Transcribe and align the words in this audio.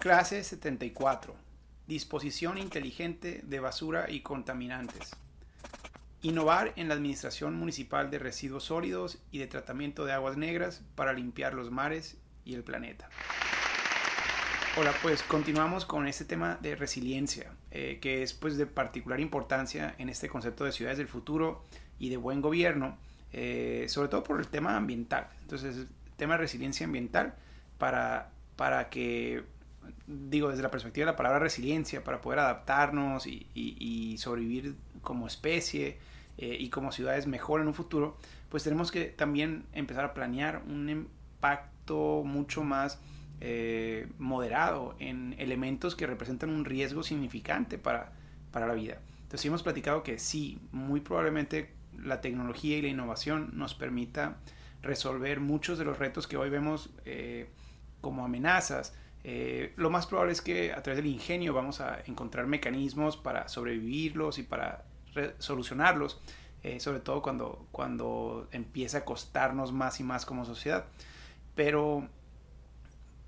Clase 0.00 0.42
74. 0.44 1.36
Disposición 1.86 2.56
inteligente 2.56 3.42
de 3.44 3.60
basura 3.60 4.10
y 4.10 4.20
contaminantes. 4.20 5.10
Innovar 6.22 6.72
en 6.76 6.88
la 6.88 6.94
administración 6.94 7.54
municipal 7.54 8.10
de 8.10 8.18
residuos 8.18 8.64
sólidos 8.64 9.18
y 9.30 9.40
de 9.40 9.46
tratamiento 9.46 10.06
de 10.06 10.14
aguas 10.14 10.38
negras 10.38 10.80
para 10.94 11.12
limpiar 11.12 11.52
los 11.52 11.70
mares 11.70 12.16
y 12.46 12.54
el 12.54 12.64
planeta. 12.64 13.10
Hola, 14.78 14.94
pues 15.02 15.22
continuamos 15.22 15.84
con 15.84 16.08
este 16.08 16.24
tema 16.24 16.58
de 16.62 16.76
resiliencia, 16.76 17.52
eh, 17.70 17.98
que 18.00 18.22
es 18.22 18.32
pues 18.32 18.56
de 18.56 18.64
particular 18.64 19.20
importancia 19.20 19.94
en 19.98 20.08
este 20.08 20.30
concepto 20.30 20.64
de 20.64 20.72
ciudades 20.72 20.96
del 20.96 21.08
futuro 21.08 21.62
y 21.98 22.08
de 22.08 22.16
buen 22.16 22.40
gobierno, 22.40 22.96
eh, 23.34 23.84
sobre 23.90 24.08
todo 24.08 24.24
por 24.24 24.40
el 24.40 24.48
tema 24.48 24.78
ambiental. 24.78 25.28
Entonces, 25.42 25.76
el 25.76 25.88
tema 26.16 26.34
de 26.34 26.38
resiliencia 26.38 26.86
ambiental 26.86 27.34
para, 27.76 28.30
para 28.56 28.88
que, 28.88 29.44
digo, 30.06 30.48
desde 30.50 30.62
la 30.62 30.70
perspectiva 30.70 31.06
de 31.06 31.12
la 31.12 31.16
palabra 31.16 31.38
resiliencia, 31.38 32.04
para 32.04 32.20
poder 32.20 32.40
adaptarnos 32.40 33.26
y, 33.26 34.16
sobrevivir 34.18 34.76
como 35.02 35.26
especie 35.26 35.98
eh, 36.38 36.56
y 36.58 36.68
como 36.68 36.92
ciudades 36.92 37.26
mejor 37.26 37.60
en 37.60 37.68
un 37.68 37.74
futuro, 37.74 38.16
pues 38.48 38.64
tenemos 38.64 38.90
que 38.90 39.06
también 39.06 39.64
empezar 39.72 40.04
a 40.04 40.14
planear 40.14 40.62
un 40.66 40.88
impacto 40.88 42.22
mucho 42.24 42.64
más 42.64 43.00
eh, 43.40 44.08
moderado 44.18 44.96
en 44.98 45.34
elementos 45.38 45.96
que 45.96 46.06
representan 46.06 46.50
un 46.50 46.64
riesgo 46.64 47.02
significante 47.02 47.78
para, 47.78 48.12
para 48.50 48.66
la 48.66 48.74
vida. 48.74 48.98
Entonces 49.22 49.46
hemos 49.46 49.62
platicado 49.62 50.02
que 50.02 50.18
sí, 50.18 50.58
muy 50.72 51.00
probablemente 51.00 51.70
la 51.96 52.20
tecnología 52.20 52.76
y 52.78 52.82
la 52.82 52.88
innovación 52.88 53.50
nos 53.54 53.74
permita 53.74 54.36
resolver 54.82 55.40
muchos 55.40 55.78
de 55.78 55.84
los 55.84 55.98
retos 55.98 56.26
que 56.26 56.36
hoy 56.36 56.50
vemos 56.50 56.90
eh, 57.04 57.48
como 58.00 58.24
amenazas. 58.24 58.94
Eh, 59.24 59.72
lo 59.76 59.90
más 59.90 60.06
probable 60.06 60.32
es 60.32 60.40
que 60.40 60.72
a 60.72 60.82
través 60.82 61.02
del 61.02 61.12
ingenio 61.12 61.52
vamos 61.52 61.80
a 61.80 62.00
encontrar 62.06 62.46
mecanismos 62.46 63.16
para 63.16 63.48
sobrevivirlos 63.48 64.38
y 64.38 64.42
para 64.42 64.84
solucionarlos, 65.38 66.20
sobre 66.78 67.00
todo 67.00 67.20
cuando, 67.20 67.66
cuando 67.72 68.46
empieza 68.52 68.98
a 68.98 69.04
costarnos 69.04 69.72
más 69.72 69.98
y 69.98 70.04
más 70.04 70.24
como 70.24 70.44
sociedad. 70.44 70.84
Pero 71.54 72.08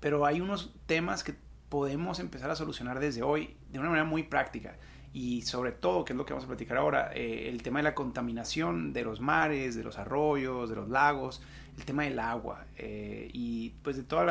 pero 0.03 0.25
hay 0.25 0.41
unos 0.41 0.73
temas 0.85 1.23
que 1.23 1.33
podemos 1.69 2.19
empezar 2.19 2.51
a 2.51 2.57
solucionar 2.57 2.99
desde 2.99 3.23
hoy 3.23 3.55
de 3.71 3.79
una 3.79 3.87
manera 3.87 4.05
muy 4.05 4.23
práctica. 4.23 4.75
Y 5.13 5.43
sobre 5.43 5.71
todo, 5.71 6.03
que 6.03 6.11
es 6.11 6.17
lo 6.17 6.25
que 6.25 6.33
vamos 6.33 6.43
a 6.43 6.49
platicar 6.49 6.75
ahora, 6.75 7.13
eh, 7.13 7.47
el 7.47 7.63
tema 7.63 7.79
de 7.79 7.83
la 7.83 7.95
contaminación 7.95 8.91
de 8.91 9.05
los 9.05 9.21
mares, 9.21 9.75
de 9.75 9.83
los 9.85 9.97
arroyos, 9.97 10.69
de 10.69 10.75
los 10.75 10.89
lagos, 10.89 11.41
el 11.77 11.85
tema 11.85 12.03
del 12.03 12.19
agua 12.19 12.65
eh, 12.77 13.29
y 13.31 13.69
pues 13.81 13.95
de 13.95 14.03
todo 14.03 14.23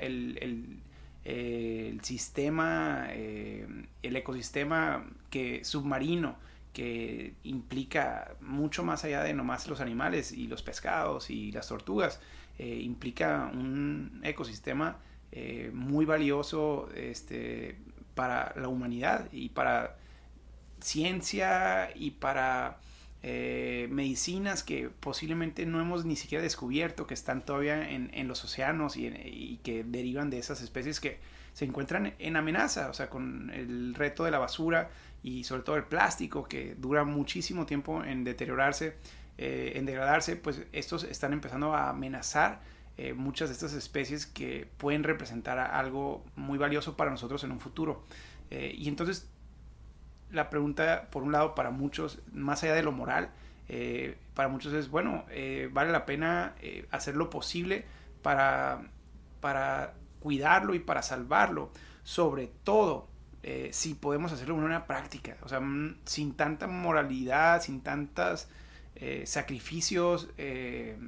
el, 0.00 0.82
eh, 1.30 1.90
el, 1.92 2.04
sistema, 2.04 3.08
el 3.12 4.16
ecosistema 4.16 5.06
que, 5.30 5.64
submarino 5.64 6.36
que 6.72 7.34
implica 7.44 8.36
mucho 8.40 8.84
más 8.84 9.04
allá 9.04 9.22
de 9.22 9.34
nomás 9.34 9.68
los 9.68 9.80
animales 9.80 10.32
y 10.32 10.46
los 10.46 10.62
pescados 10.62 11.30
y 11.30 11.52
las 11.52 11.68
tortugas, 11.68 12.20
implica 12.58 13.50
un 13.52 14.20
ecosistema 14.24 14.98
eh, 15.30 15.70
muy 15.74 16.06
valioso 16.06 16.88
este, 16.94 17.76
para 18.14 18.54
la 18.56 18.68
humanidad 18.68 19.28
y 19.30 19.50
para 19.50 19.96
ciencia 20.80 21.90
y 21.94 22.12
para 22.12 22.78
eh, 23.84 23.88
medicinas 23.88 24.62
que 24.62 24.90
posiblemente 24.90 25.64
no 25.64 25.80
hemos 25.80 26.04
ni 26.04 26.16
siquiera 26.16 26.42
descubierto 26.42 27.06
que 27.06 27.14
están 27.14 27.44
todavía 27.44 27.90
en, 27.90 28.28
los 28.28 28.44
océanos 28.44 28.96
y, 28.96 29.60
que 29.62 29.84
derivan 29.84 30.30
de 30.30 30.38
esas 30.38 30.62
especies 30.62 31.00
que 31.00 31.18
se 31.52 31.64
encuentran 31.64 32.14
en 32.18 32.36
amenaza, 32.36 32.88
o 32.88 32.94
sea, 32.94 33.08
con 33.08 33.50
el 33.50 33.94
reto 33.94 34.24
de 34.24 34.30
la 34.30 34.38
basura 34.38 34.90
y 35.22 35.44
sobre 35.44 35.62
todo 35.62 35.76
el 35.76 35.84
plástico 35.84 36.44
que 36.48 36.74
dura 36.74 37.04
muchísimo 37.04 37.66
tiempo 37.66 38.02
en 38.02 38.24
deteriorarse, 38.24 38.96
eh, 39.36 39.72
en 39.76 39.86
degradarse, 39.86 40.36
pues 40.36 40.62
estos 40.72 41.04
están 41.04 41.32
empezando 41.32 41.74
a 41.74 41.90
amenazar 41.90 42.60
eh, 42.96 43.12
muchas 43.12 43.48
de 43.48 43.54
estas 43.54 43.74
especies 43.74 44.26
que 44.26 44.68
pueden 44.76 45.04
representar 45.04 45.58
algo 45.58 46.24
muy 46.36 46.58
valioso 46.58 46.96
para 46.96 47.10
nosotros 47.10 47.44
en 47.44 47.52
un 47.52 47.60
futuro. 47.60 48.02
Y 48.50 48.88
entonces 48.88 49.28
la 50.30 50.50
pregunta, 50.50 51.08
por 51.10 51.22
un 51.22 51.32
lado, 51.32 51.54
para 51.54 51.70
muchos, 51.70 52.20
más 52.32 52.62
allá 52.62 52.74
de 52.74 52.82
lo 52.82 52.92
moral, 52.92 53.30
eh, 53.68 54.16
para 54.34 54.48
muchos 54.48 54.72
es, 54.72 54.88
bueno, 54.88 55.24
vale 55.72 55.92
la 55.92 56.06
pena 56.06 56.54
hacer 56.90 57.16
lo 57.16 57.30
posible 57.30 57.84
para, 58.22 58.82
para 59.40 59.94
cuidarlo 60.20 60.74
y 60.74 60.78
para 60.78 61.02
salvarlo, 61.02 61.70
sobre 62.02 62.48
todo 62.64 63.08
si 63.70 63.94
podemos 63.94 64.32
hacerlo 64.32 64.56
de 64.56 64.64
una 64.64 64.86
práctica, 64.86 65.36
o 65.42 65.48
sea, 65.48 65.60
mm, 65.60 65.98
sin 66.04 66.34
tanta 66.34 66.66
moralidad, 66.66 67.62
sin 67.62 67.80
tantas 67.80 68.48
eh, 69.00 69.26
sacrificios 69.26 70.28
eh, 70.38 70.98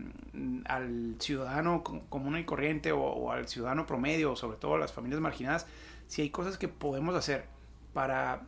al 0.67 1.17
ciudadano 1.19 1.83
común 1.83 2.39
y 2.39 2.45
corriente 2.45 2.93
o, 2.93 3.33
al 3.33 3.49
ciudadano 3.49 3.85
promedio, 3.85 4.31
o 4.31 4.37
sobre 4.37 4.59
todo 4.59 4.77
a 4.77 4.79
las 4.79 4.93
familias 4.93 5.21
marginadas, 5.21 5.67
si 6.07 6.23
hay 6.23 6.31
cosas 6.31 6.57
que 6.57 6.69
podemos 6.69 7.17
hacer 7.17 7.47
para 7.93 8.43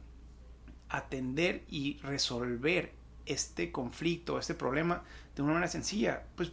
atender 0.89 1.65
y 1.69 1.99
resolver 2.05 2.93
este 3.27 3.73
conflicto, 3.73 4.39
este 4.39 4.55
problema 4.55 5.03
de 5.35 5.43
una 5.43 5.55
manera 5.55 5.71
sencilla, 5.71 6.25
pues 6.37 6.53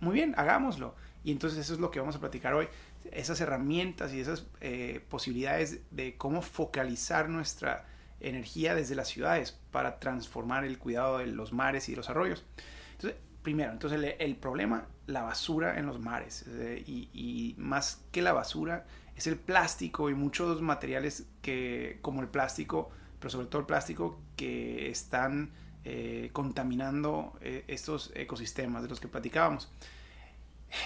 muy 0.00 0.14
bien, 0.14 0.34
hagámoslo. 0.36 0.94
Y 1.22 1.32
entonces 1.32 1.58
eso 1.58 1.74
es 1.74 1.80
lo 1.80 1.90
que 1.90 2.00
vamos 2.00 2.16
a 2.16 2.20
platicar 2.20 2.54
hoy, 2.54 2.68
esas 3.12 3.40
herramientas 3.40 4.12
y 4.12 4.20
esas 4.20 4.46
eh, 4.60 5.04
posibilidades 5.08 5.80
de 5.90 6.16
cómo 6.16 6.42
focalizar 6.42 7.28
nuestra 7.28 7.86
energía 8.20 8.74
desde 8.74 8.94
las 8.94 9.08
ciudades 9.08 9.58
para 9.70 9.98
transformar 9.98 10.64
el 10.64 10.78
cuidado 10.78 11.18
de 11.18 11.26
los 11.26 11.52
mares 11.52 11.88
y 11.88 11.92
de 11.92 11.96
los 11.96 12.10
arroyos. 12.10 12.44
Entonces, 12.92 13.18
primero, 13.42 13.72
entonces 13.72 14.14
el, 14.18 14.36
problema, 14.36 14.86
la 15.06 15.22
basura 15.22 15.78
en 15.78 15.86
los 15.86 15.98
mares. 15.98 16.44
Eh, 16.48 16.82
y, 16.86 17.54
más 17.58 18.02
que 18.12 18.22
la 18.22 18.32
basura, 18.32 18.86
es 19.16 19.26
el 19.26 19.36
plástico 19.36 20.10
y 20.10 20.14
muchos 20.14 20.60
materiales 20.60 21.26
que, 21.42 21.98
como 22.02 22.20
el 22.20 22.28
plástico, 22.28 22.90
pero 23.18 23.30
sobre 23.30 23.46
todo 23.46 23.60
el 23.60 23.66
plástico, 23.66 24.18
que 24.36 24.90
están 24.90 25.50
eh, 25.84 26.30
contaminando 26.32 27.32
eh, 27.40 27.64
estos 27.68 28.12
ecosistemas 28.14 28.82
de 28.82 28.88
los 28.88 29.00
que 29.00 29.08
platicábamos. 29.08 29.70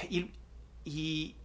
Y, 0.08 0.30
y, 0.84 1.36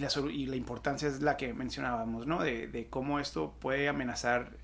la, 0.00 0.08
y, 0.30 0.46
la, 0.46 0.56
importancia 0.56 1.08
es 1.08 1.20
la 1.20 1.36
que 1.36 1.52
mencionábamos, 1.52 2.26
¿no? 2.26 2.42
De, 2.42 2.68
de 2.68 2.88
cómo 2.88 3.18
esto 3.20 3.54
puede 3.60 3.88
amenazar 3.88 4.56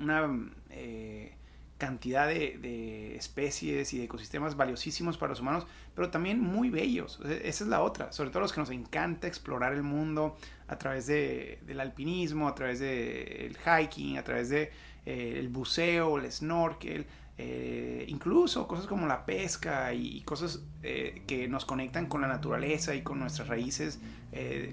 una 0.00 0.50
eh, 0.70 1.34
cantidad 1.78 2.28
de, 2.28 3.16
especies 3.16 3.92
y 3.92 3.98
de 3.98 4.04
ecosistemas 4.04 4.56
valiosísimos 4.56 5.18
para 5.18 5.30
los 5.30 5.40
humanos, 5.40 5.66
pero 5.94 6.10
también 6.10 6.40
muy 6.40 6.70
bellos. 6.70 7.20
Esa 7.24 7.64
es 7.64 7.68
la 7.68 7.82
otra, 7.82 8.12
sobre 8.12 8.30
todo 8.30 8.40
los 8.40 8.52
que 8.52 8.60
nos 8.60 8.70
encanta 8.70 9.26
explorar 9.26 9.74
el 9.74 9.82
mundo 9.82 10.36
a 10.68 10.78
través 10.78 11.06
del 11.06 11.80
alpinismo, 11.80 12.48
a 12.48 12.54
través 12.54 12.78
del 12.80 13.56
hiking, 13.56 14.18
a 14.18 14.24
través 14.24 14.48
del 14.48 14.70
de, 15.04 15.48
buceo, 15.50 16.18
el 16.18 16.30
snorkel. 16.30 17.06
Eh, 17.36 18.04
incluso 18.08 18.68
cosas 18.68 18.86
como 18.86 19.06
la 19.06 19.26
pesca 19.26 19.92
y, 19.92 20.20
cosas 20.22 20.62
que 20.82 21.48
nos 21.48 21.64
conectan 21.64 22.06
con 22.06 22.20
la 22.20 22.28
naturaleza 22.28 22.94
y 22.94 23.02
con 23.02 23.18
nuestras 23.18 23.48
raíces 23.48 24.00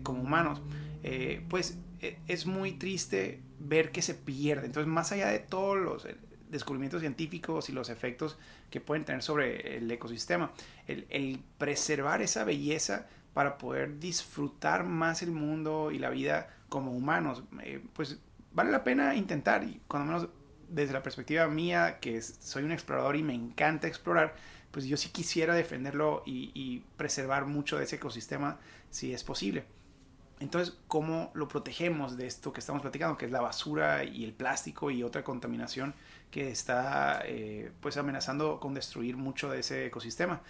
como 0.03 0.21
humanos, 0.21 0.61
pues 1.49 1.77
e, 2.01 2.17
es 2.27 2.45
muy 2.45 2.73
triste 2.73 3.41
ver 3.59 3.91
que 3.91 4.01
se 4.01 4.15
pierde. 4.15 4.65
Entonces, 4.65 4.91
más 4.91 5.11
allá 5.11 5.27
de 5.27 5.39
todos 5.39 5.77
los 5.77 6.05
eh, 6.05 6.17
descubrimientos 6.49 7.01
científicos 7.01 7.69
y 7.69 7.73
los 7.73 7.89
efectos 7.89 8.37
que 8.69 8.81
pueden 8.81 9.05
tener 9.05 9.21
sobre 9.21 9.77
el 9.77 9.89
ecosistema, 9.89 10.51
el, 10.87 11.43
preservar 11.57 12.21
esa 12.21 12.43
belleza 12.43 13.07
para 13.33 13.57
poder 13.57 13.99
disfrutar 13.99 14.83
más 14.83 15.21
el 15.21 15.31
mundo 15.31 15.91
y 15.91 15.99
la 15.99 16.09
vida 16.09 16.49
como 16.69 16.91
humanos, 16.91 17.43
eh, 17.63 17.81
pues 17.93 18.19
vale 18.53 18.71
la 18.71 18.83
pena 18.83 19.15
intentar 19.15 19.63
y 19.63 19.79
cuando 19.87 20.11
menos 20.11 20.29
desde 20.71 20.93
la 20.93 21.03
perspectiva 21.03 21.47
mía, 21.47 21.99
que 21.99 22.21
soy 22.21 22.63
un 22.63 22.71
explorador 22.71 23.15
y 23.15 23.23
me 23.23 23.33
encanta 23.33 23.87
explorar, 23.87 24.35
pues 24.71 24.85
yo 24.85 24.97
sí 24.97 25.09
quisiera 25.09 25.53
defenderlo 25.53 26.23
y 26.25 26.83
preservar 26.97 27.45
mucho 27.45 27.77
de 27.77 27.83
ese 27.83 27.97
ecosistema 27.97 28.59
si 28.89 29.13
es 29.13 29.23
posible. 29.23 29.65
Entonces, 30.41 30.75
¿cómo 30.87 31.29
lo 31.35 31.47
protegemos 31.47 32.17
de 32.17 32.25
esto 32.25 32.51
que 32.51 32.61
estamos 32.61 32.81
platicando, 32.81 33.15
que 33.15 33.25
es 33.27 33.31
la 33.31 33.41
basura 33.41 34.03
y 34.03 34.23
el 34.23 34.33
plástico 34.33 34.89
y 34.89 35.03
otra 35.03 35.23
contaminación 35.23 35.93
que 36.31 36.49
está 36.49 37.21
eh, 37.25 37.71
pues 37.79 37.95
amenazando 37.97 38.59
con 38.59 38.73
destruir 38.73 39.17
mucho 39.17 39.51
de 39.51 39.59
ese 39.59 39.85
ecosistema? 39.85 40.41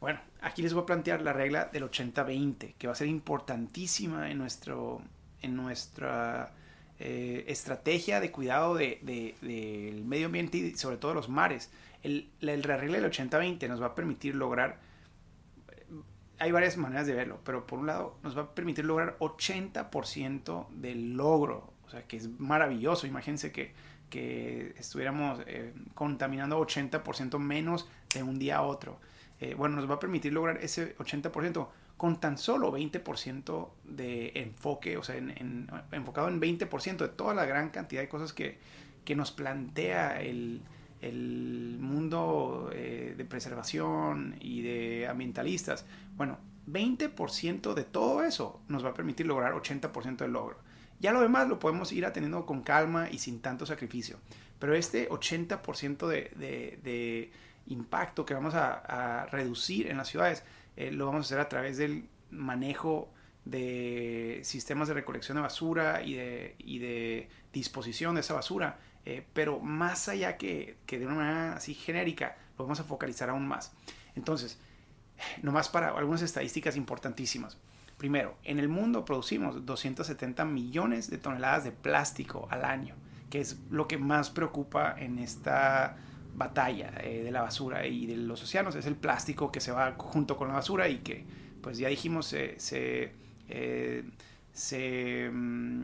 Bueno, 0.00 0.18
aquí 0.40 0.62
les 0.62 0.74
voy 0.74 0.82
a 0.82 0.86
plantear 0.86 1.22
la 1.22 1.32
regla 1.32 1.66
del 1.66 1.84
80-20, 1.84 2.74
que 2.74 2.88
va 2.88 2.92
a 2.92 2.96
ser 2.96 3.06
importantísima 3.06 4.32
en, 4.32 4.38
nuestro, 4.38 5.00
en 5.42 5.54
nuestra 5.54 6.52
eh, 7.02 7.46
estrategia 7.48 8.20
de 8.20 8.30
cuidado 8.30 8.74
del 8.74 8.98
de, 9.00 10.02
medio 10.04 10.26
ambiente 10.26 10.58
y 10.58 10.76
sobre 10.76 10.98
todo 10.98 11.14
los 11.14 11.30
mares. 11.30 11.70
El, 12.02 12.30
regla 12.40 13.00
del 13.00 13.10
80-20 13.10 13.68
nos 13.68 13.80
va 13.80 13.86
a 13.86 13.94
permitir 13.94 14.34
lograr 14.34 14.78
hay 16.38 16.52
varias 16.52 16.78
maneras 16.78 17.06
de 17.06 17.14
verlo, 17.14 17.38
pero 17.44 17.66
por 17.66 17.78
un 17.78 17.86
lado 17.86 18.18
nos 18.22 18.36
va 18.36 18.42
a 18.42 18.54
permitir 18.54 18.86
lograr 18.86 19.18
80% 19.18 20.68
del 20.70 21.14
logro, 21.14 21.72
o 21.84 21.90
sea, 21.90 22.06
que 22.06 22.16
es 22.16 22.28
maravilloso. 22.38 23.06
Imagínense 23.06 23.52
que, 23.52 23.74
que 24.08 24.74
estuviéramos 24.78 25.40
eh, 25.46 25.74
contaminando 25.94 26.58
80% 26.58 27.38
menos 27.38 27.88
de 28.14 28.22
un 28.22 28.38
día 28.38 28.56
a 28.56 28.62
otro. 28.62 29.00
Eh, 29.40 29.54
bueno, 29.54 29.76
nos 29.76 29.88
va 29.88 29.94
a 29.94 29.98
permitir 29.98 30.32
lograr 30.32 30.58
ese 30.62 30.96
80% 30.96 31.68
con 32.00 32.18
tan 32.18 32.38
solo 32.38 32.72
20% 32.72 33.68
de 33.84 34.32
enfoque, 34.36 34.96
o 34.96 35.02
sea, 35.02 35.18
en, 35.18 35.68
enfocado 35.92 36.28
en 36.28 36.40
20% 36.40 36.96
de 36.96 37.08
toda 37.08 37.34
la 37.34 37.44
gran 37.44 37.68
cantidad 37.68 38.00
de 38.00 38.08
cosas 38.08 38.32
que, 38.32 38.56
que 39.04 39.14
nos 39.14 39.32
plantea 39.32 40.22
el, 40.22 40.62
el 41.02 41.76
mundo 41.78 42.70
eh, 42.72 43.12
de 43.14 43.24
preservación 43.26 44.34
y 44.40 44.62
de 44.62 45.08
ambientalistas. 45.08 45.84
Bueno, 46.16 46.38
20% 46.66 47.74
de 47.74 47.84
todo 47.84 48.24
eso 48.24 48.62
nos 48.68 48.82
va 48.82 48.88
a 48.88 48.94
permitir 48.94 49.26
lograr 49.26 49.52
80% 49.52 50.16
del 50.16 50.32
logro. 50.32 50.56
Ya 51.00 51.12
lo 51.12 51.20
demás 51.20 51.48
lo 51.48 51.58
podemos 51.58 51.92
ir 51.92 52.06
atendiendo 52.06 52.46
con 52.46 52.62
calma 52.62 53.10
y 53.10 53.18
sin 53.18 53.42
tanto 53.42 53.66
sacrificio. 53.66 54.16
Pero 54.58 54.74
este 54.74 55.06
80% 55.10 56.06
de, 56.06 56.78
de, 56.82 57.30
impacto 57.66 58.24
que 58.24 58.32
vamos 58.32 58.54
a, 58.54 59.26
reducir 59.30 59.90
en 59.90 59.98
las 59.98 60.08
ciudades 60.08 60.44
eh, 60.76 60.90
lo 60.90 61.06
vamos 61.06 61.26
a 61.26 61.26
hacer 61.26 61.40
a 61.40 61.48
través 61.48 61.76
del 61.78 62.08
manejo 62.30 63.12
de 63.44 64.40
sistemas 64.44 64.88
de 64.88 64.94
recolección 64.94 65.36
de 65.36 65.42
basura 65.42 66.02
y 66.02 66.14
de, 66.14 66.54
y 66.58 66.78
de 66.78 67.28
disposición 67.52 68.14
de 68.14 68.20
esa 68.20 68.34
basura 68.34 68.78
eh, 69.06 69.26
pero 69.32 69.60
más 69.60 70.08
allá 70.08 70.36
que, 70.36 70.76
que, 70.86 70.98
de 70.98 71.06
una 71.06 71.14
manera 71.14 71.56
así 71.56 71.74
genérica, 71.74 72.36
lo 72.58 72.64
vamos 72.64 72.80
a 72.80 72.84
focalizar 72.84 73.30
aún 73.30 73.46
más. 73.48 73.72
Entonces, 74.14 74.58
nomás 75.42 75.68
para 75.68 75.88
algunas 75.88 76.22
estadísticas 76.22 76.76
importantísimas. 76.76 77.56
Primero, 77.96 78.36
en 78.44 78.58
el 78.58 78.68
mundo 78.68 79.04
producimos 79.04 79.64
270 79.66 80.44
millones 80.44 81.10
de 81.10 81.18
toneladas 81.18 81.64
de 81.64 81.72
plástico 81.72 82.46
al 82.50 82.64
año, 82.64 82.94
que 83.28 83.40
es 83.40 83.58
lo 83.70 83.88
que 83.88 83.98
más 83.98 84.30
preocupa 84.30 84.94
en 84.98 85.18
esta 85.18 85.96
batalla 86.34 86.92
eh, 87.02 87.22
de 87.22 87.30
la 87.30 87.42
basura 87.42 87.86
y 87.86 88.06
de 88.06 88.16
los 88.16 88.42
océanos. 88.42 88.74
Es 88.74 88.86
el 88.86 88.96
plástico 88.96 89.50
que 89.52 89.60
se 89.60 89.72
va 89.72 89.94
junto 89.96 90.36
con 90.36 90.48
la 90.48 90.54
basura 90.54 90.88
y 90.88 90.98
que, 90.98 91.24
pues 91.60 91.78
ya 91.78 91.88
dijimos, 91.88 92.26
se, 92.26 92.58
se, 92.58 93.12
eh, 93.48 95.30
mm, 95.32 95.82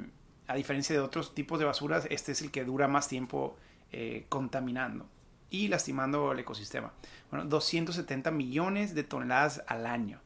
a 0.49 0.55
diferencia 0.55 0.95
de 0.95 1.01
otros 1.01 1.35
tipos 1.35 1.59
de 1.59 1.65
basuras, 1.65 2.07
este 2.11 2.33
es 2.33 2.43
el 2.43 2.51
que 2.51 2.65
dura 2.65 2.89
más 2.89 3.09
tiempo 3.09 3.57
eh, 3.93 4.27
contaminando 4.29 5.07
y 5.51 5.69
lastimando 5.69 6.33
el 6.33 6.39
ecosistema. 6.41 6.93
Bueno, 7.31 7.47
270 7.47 8.31
millones 8.31 8.95
de 8.95 9.05
toneladas 9.05 9.63
al 9.67 9.87
año. 9.87 10.21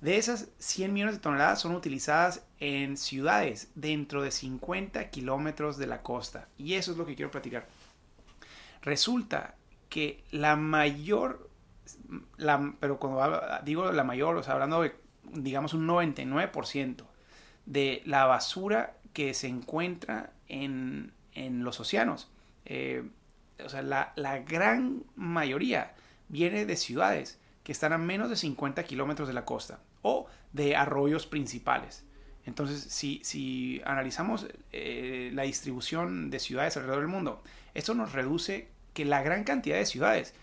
De 0.00 0.16
esas 0.16 0.48
100 0.58 0.92
millones 0.92 1.16
de 1.16 1.20
toneladas 1.20 1.60
son 1.60 1.74
utilizadas 1.74 2.44
en 2.60 2.96
ciudades 2.96 3.68
dentro 3.74 4.22
de 4.22 4.30
50 4.30 5.10
kilómetros 5.10 5.76
de 5.76 5.88
la 5.88 6.02
costa. 6.02 6.46
Y 6.56 6.74
eso 6.74 6.92
es 6.92 6.98
lo 6.98 7.04
que 7.04 7.16
quiero 7.16 7.32
platicar. 7.32 7.66
Resulta 8.82 9.54
que 9.88 10.24
la 10.30 10.56
mayor, 10.56 11.48
la, 12.36 12.74
pero 12.80 12.98
cuando 12.98 13.40
digo 13.64 13.90
la 13.92 14.04
mayor, 14.04 14.36
o 14.36 14.42
sea, 14.42 14.54
hablando 14.54 14.82
de, 14.82 14.94
digamos, 15.32 15.74
un 15.74 15.86
99% 15.86 17.04
de 17.66 18.02
la 18.06 18.24
basura 18.26 18.94
que 19.12 19.34
se 19.34 19.48
encuentra 19.48 20.32
en, 20.48 21.12
los 21.34 21.80
océanos. 21.80 22.30
Eh, 22.64 23.08
o 23.64 23.68
sea, 23.68 23.82
la, 23.82 24.38
gran 24.46 25.04
mayoría 25.16 25.94
viene 26.28 26.66
de 26.66 26.76
ciudades 26.76 27.38
que 27.62 27.72
están 27.72 27.92
a 27.92 27.98
menos 27.98 28.30
de 28.30 28.36
50 28.36 28.82
kilómetros 28.84 29.28
de 29.28 29.34
la 29.34 29.44
costa 29.44 29.80
o 30.02 30.26
de 30.52 30.76
arroyos 30.76 31.26
principales. 31.26 32.04
Entonces, 32.48 32.82
si, 32.82 33.20
si 33.22 33.80
analizamos 33.84 34.46
eh, 34.72 35.30
la 35.34 35.42
distribución 35.42 36.30
de 36.30 36.38
ciudades 36.38 36.76
alrededor 36.76 37.00
del 37.02 37.08
mundo, 37.08 37.42
esto 37.74 37.94
nos 37.94 38.12
reduce 38.12 38.68
que 38.94 39.04
la 39.04 39.22
gran 39.22 39.44
cantidad 39.44 39.76
de 39.76 39.84
ciudades, 39.84 40.34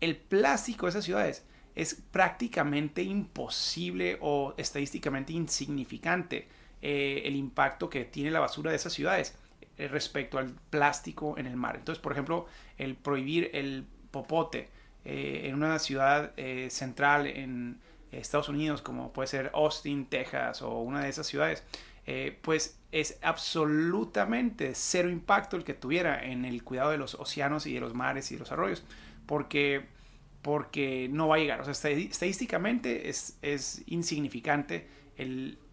el 0.00 0.16
plástico 0.16 0.86
de 0.86 0.90
esas 0.90 1.04
ciudades 1.04 1.44
es 1.76 1.94
prácticamente 2.10 3.02
imposible 3.02 4.18
o 4.20 4.54
estadísticamente 4.58 5.32
insignificante 5.32 6.48
eh, 6.82 7.22
el 7.24 7.36
impacto 7.36 7.88
que 7.88 8.04
tiene 8.04 8.32
la 8.32 8.40
basura 8.40 8.70
de 8.72 8.76
esas 8.76 8.92
ciudades 8.92 9.36
eh, 9.78 9.86
respecto 9.86 10.36
al 10.36 10.52
plástico 10.68 11.38
en 11.38 11.46
el 11.46 11.56
mar. 11.56 11.76
Entonces, 11.76 12.02
por 12.02 12.10
ejemplo, 12.10 12.46
el 12.76 12.96
prohibir 12.96 13.50
el 13.54 13.86
popote 14.10 14.68
en 15.02 15.54
una 15.54 15.78
ciudad 15.78 16.34
central 16.68 17.26
en 17.26 17.78
Estados 18.12 18.48
Unidos, 18.48 18.82
como 18.82 19.12
puede 19.12 19.28
ser 19.28 19.50
Austin, 19.54 20.06
Texas 20.06 20.62
o 20.62 20.80
una 20.80 21.02
de 21.02 21.08
esas 21.08 21.26
ciudades, 21.26 21.62
pues 22.42 22.76
es 22.90 23.18
absolutamente 23.22 24.72
cero 24.74 25.08
impacto 25.08 25.56
el 25.56 25.62
que 25.62 25.74
tuviera 25.74 26.24
en 26.24 26.44
el 26.44 26.64
cuidado 26.64 26.90
de 26.90 26.98
los 26.98 27.14
océanos 27.14 27.66
y 27.66 27.74
de 27.74 27.80
los 27.80 27.94
mares 27.94 28.32
y 28.32 28.34
de 28.34 28.40
los 28.40 28.50
arroyos, 28.50 28.82
porque, 29.26 29.86
porque 30.42 31.08
no 31.10 31.28
va 31.28 31.36
a 31.36 31.38
llegar. 31.38 31.60
O 31.60 31.72
sea, 31.72 31.92
estadísticamente 31.92 33.08
es, 33.08 33.38
es 33.42 33.82
insignificante 33.86 34.88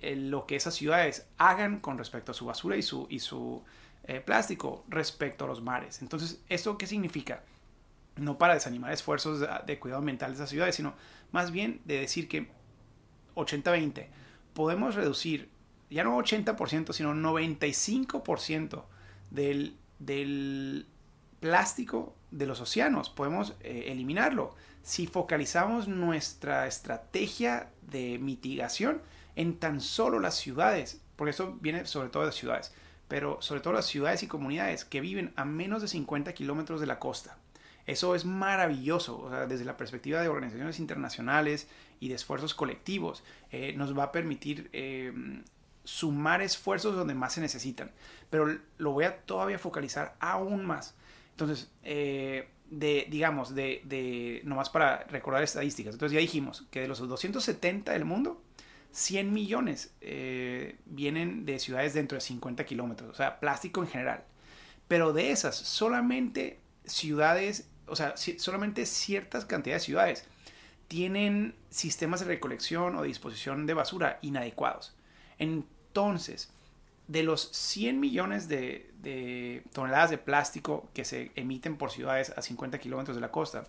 lo 0.01 0.45
que 0.45 0.55
esas 0.55 0.75
ciudades 0.75 1.25
hagan 1.37 1.79
con 1.79 1.97
respecto 1.97 2.31
a 2.31 2.35
su 2.35 2.45
basura 2.45 2.77
y 2.77 2.81
su, 2.81 3.07
y 3.09 3.19
su 3.19 3.63
eh, 4.03 4.19
plástico 4.19 4.83
respecto 4.89 5.45
a 5.45 5.47
los 5.47 5.61
mares. 5.61 6.01
Entonces, 6.01 6.41
¿esto 6.49 6.77
qué 6.77 6.87
significa? 6.87 7.43
No 8.15 8.37
para 8.37 8.55
desanimar 8.55 8.91
esfuerzos 8.91 9.45
de, 9.65 9.79
cuidado 9.79 9.99
ambiental 9.99 10.31
de 10.31 10.35
esas 10.35 10.49
ciudades, 10.49 10.75
sino 10.75 10.95
más 11.31 11.51
bien 11.51 11.81
de 11.85 11.99
decir 11.99 12.27
que 12.27 12.49
80-20 13.35 14.07
podemos 14.53 14.95
reducir 14.95 15.49
ya 15.89 16.03
no 16.03 16.17
80%, 16.17 16.93
sino 16.93 17.13
95% 17.13 18.83
del, 19.31 19.77
del 19.99 20.87
plástico 21.39 22.15
de 22.31 22.45
los 22.45 22.59
océanos. 22.59 23.09
Podemos 23.09 23.55
eh, 23.61 23.85
eliminarlo 23.87 24.55
si 24.83 25.07
focalizamos 25.07 25.87
nuestra 25.87 26.67
estrategia 26.67 27.69
de 27.81 28.17
mitigación 28.19 29.01
en 29.35 29.57
tan 29.59 29.81
solo 29.81 30.19
las 30.19 30.35
ciudades, 30.35 31.01
porque 31.15 31.31
eso 31.31 31.57
viene 31.61 31.85
sobre 31.85 32.09
todo 32.09 32.23
de 32.23 32.27
las 32.27 32.35
ciudades, 32.35 32.73
pero 33.07 33.41
sobre 33.41 33.61
todo 33.61 33.73
las 33.73 33.85
ciudades 33.85 34.23
y 34.23 34.27
comunidades 34.27 34.83
que 34.83 35.01
viven 35.01 35.33
a 35.35 35.45
menos 35.45 35.81
de 35.81 35.87
50 35.87 36.33
kilómetros 36.33 36.81
de 36.81 36.87
la 36.87 36.99
costa. 36.99 37.37
Eso 37.87 38.15
es 38.15 38.25
maravilloso, 38.25 39.31
desde 39.47 39.63
la 39.63 39.77
perspectiva 39.77 40.21
de 40.21 40.27
organizaciones 40.27 40.77
internacionales 40.77 41.69
y 42.01 42.09
de 42.09 42.15
esfuerzos 42.15 42.53
colectivos, 42.53 43.23
eh, 43.49 43.73
nos 43.77 43.97
va 43.97 44.03
a 44.03 44.11
permitir 44.11 44.69
eh, 44.73 45.13
sumar 45.85 46.41
esfuerzos 46.41 46.97
donde 46.97 47.13
más 47.13 47.33
se 47.33 47.41
necesitan. 47.41 47.91
Pero 48.29 48.59
lo 48.77 48.91
voy 48.91 49.05
a 49.05 49.21
todavía 49.21 49.57
focalizar 49.57 50.17
aún 50.19 50.65
más. 50.65 50.95
Entonces, 51.31 51.71
eh, 51.83 52.49
de, 52.69 53.07
digamos, 53.09 53.55
de, 53.55 53.81
de, 53.85 54.41
nomás 54.43 54.69
para 54.69 55.05
recordar 55.05 55.41
estadísticas. 55.41 55.93
Entonces 55.93 56.13
ya 56.13 56.19
dijimos 56.19 56.67
que 56.69 56.81
de 56.81 56.89
los 56.89 56.99
270 56.99 57.93
del 57.93 58.03
mundo, 58.03 58.43
100 58.91 59.31
millones 59.31 59.93
vienen 60.85 61.45
de 61.45 61.59
ciudades 61.59 61.93
dentro 61.93 62.17
de 62.17 62.21
50 62.21 62.65
kilómetros, 62.65 63.11
o 63.11 63.13
sea, 63.13 63.39
plástico 63.39 63.81
en 63.81 63.87
general. 63.87 64.25
Pero 64.89 65.13
de 65.13 65.31
esas, 65.31 65.55
solamente 65.55 66.59
ciudades, 66.87 67.69
o 67.87 67.95
sea, 67.95 68.15
solamente 68.17 68.85
ciertas 68.85 69.45
cantidades 69.45 69.83
de 69.83 69.85
ciudades 69.85 70.25
tienen 70.87 71.55
sistemas 71.69 72.21
de 72.21 72.27
recolección 72.27 72.95
o 72.95 73.03
disposición 73.03 73.65
de 73.65 73.73
basura 73.73 74.19
inadecuados. 74.21 74.95
Entonces, 75.37 76.49
de 77.07 77.23
los 77.23 77.49
100 77.51 77.99
millones 77.99 78.47
de, 78.47 78.91
de 79.01 79.63
toneladas 79.73 80.09
de 80.09 80.17
plástico 80.17 80.89
que 80.93 81.05
se 81.05 81.31
emiten 81.35 81.77
por 81.77 81.91
ciudades 81.91 82.33
a 82.35 82.41
50 82.41 82.79
kilómetros 82.79 83.15
de 83.15 83.21
la 83.21 83.31
costa, 83.31 83.65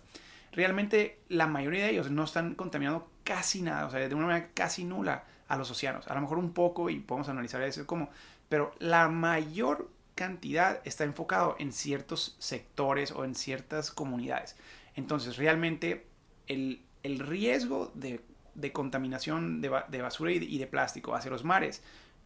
realmente 0.51 1.19
la 1.29 1.47
mayoría 1.47 1.83
de 1.83 1.91
ellos 1.91 2.11
no 2.11 2.23
están 2.23 2.55
contaminando 2.55 3.09
casi 3.23 3.61
nada, 3.61 3.85
o 3.85 3.91
sea, 3.91 4.07
de 4.07 4.15
una 4.15 4.27
manera 4.27 4.49
casi 4.53 4.83
nula 4.83 5.23
a 5.47 5.57
los 5.57 5.69
océanos. 5.71 6.07
A 6.07 6.15
lo 6.15 6.21
mejor 6.21 6.37
un 6.37 6.53
poco 6.53 6.89
y 6.89 6.99
podemos 6.99 7.29
analizar 7.29 7.61
eso 7.61 7.85
como, 7.85 8.09
pero 8.47 8.73
la 8.79 9.07
mayor 9.09 9.89
cantidad 10.19 10.81
está 10.83 11.05
enfocado 11.05 11.55
en 11.59 11.71
ciertos 11.71 12.35
sectores 12.39 13.13
o 13.13 13.23
en 13.23 13.35
ciertas 13.35 13.89
comunidades. 13.89 14.57
Entonces, 14.95 15.37
realmente 15.37 16.07
el, 16.47 16.81
riesgo 17.03 17.93
de, 17.95 18.21
contaminación 18.73 19.61
de, 19.61 19.69
basura 19.69 20.33
y 20.33 20.57
de, 20.57 20.67
plástico 20.67 21.15
hacia 21.15 21.31
los 21.31 21.45
mares, 21.45 21.81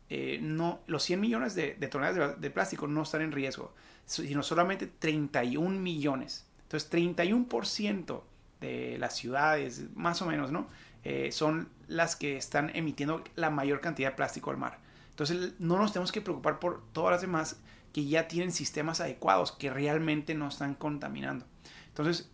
eh, 0.10 0.40
no, 0.42 0.80
los 0.88 1.04
100 1.04 1.22
millones 1.22 1.54
de, 1.54 1.74
toneladas 1.88 2.42
de, 2.42 2.50
plástico 2.50 2.88
no 2.88 3.04
están 3.04 3.22
en 3.22 3.32
riesgo, 3.32 3.76
sino 4.08 4.42
solamente 4.42 4.88
31 4.88 5.80
millones. 5.80 6.48
Entonces, 6.64 6.92
31% 6.92 8.24
de 8.60 8.98
las 8.98 9.16
ciudades, 9.16 9.84
más 9.94 10.20
o 10.24 10.26
menos, 10.26 10.52
¿no? 10.52 10.68
Eh, 11.04 11.32
son 11.32 11.70
las 11.88 12.16
que 12.16 12.38
están 12.38 12.72
emitiendo 12.76 13.24
la 13.36 13.52
mayor 13.52 13.82
cantidad 13.82 14.10
de 14.10 14.16
plástico 14.16 14.50
al 14.50 14.58
mar. 14.58 14.80
Entonces, 15.12 15.54
no 15.60 15.78
nos 15.78 15.94
tenemos 15.94 16.12
que 16.12 16.22
preocupar 16.22 16.58
por 16.58 16.82
todas 16.92 17.12
las 17.12 17.22
demás 17.22 17.60
que 17.94 18.06
ya 18.06 18.28
tienen 18.28 18.52
sistemas 18.52 19.00
adecuados, 19.00 19.52
que 19.52 19.70
realmente 19.70 20.34
no 20.34 20.48
están 20.48 20.74
contaminando. 20.74 21.46
Entonces, 21.88 22.30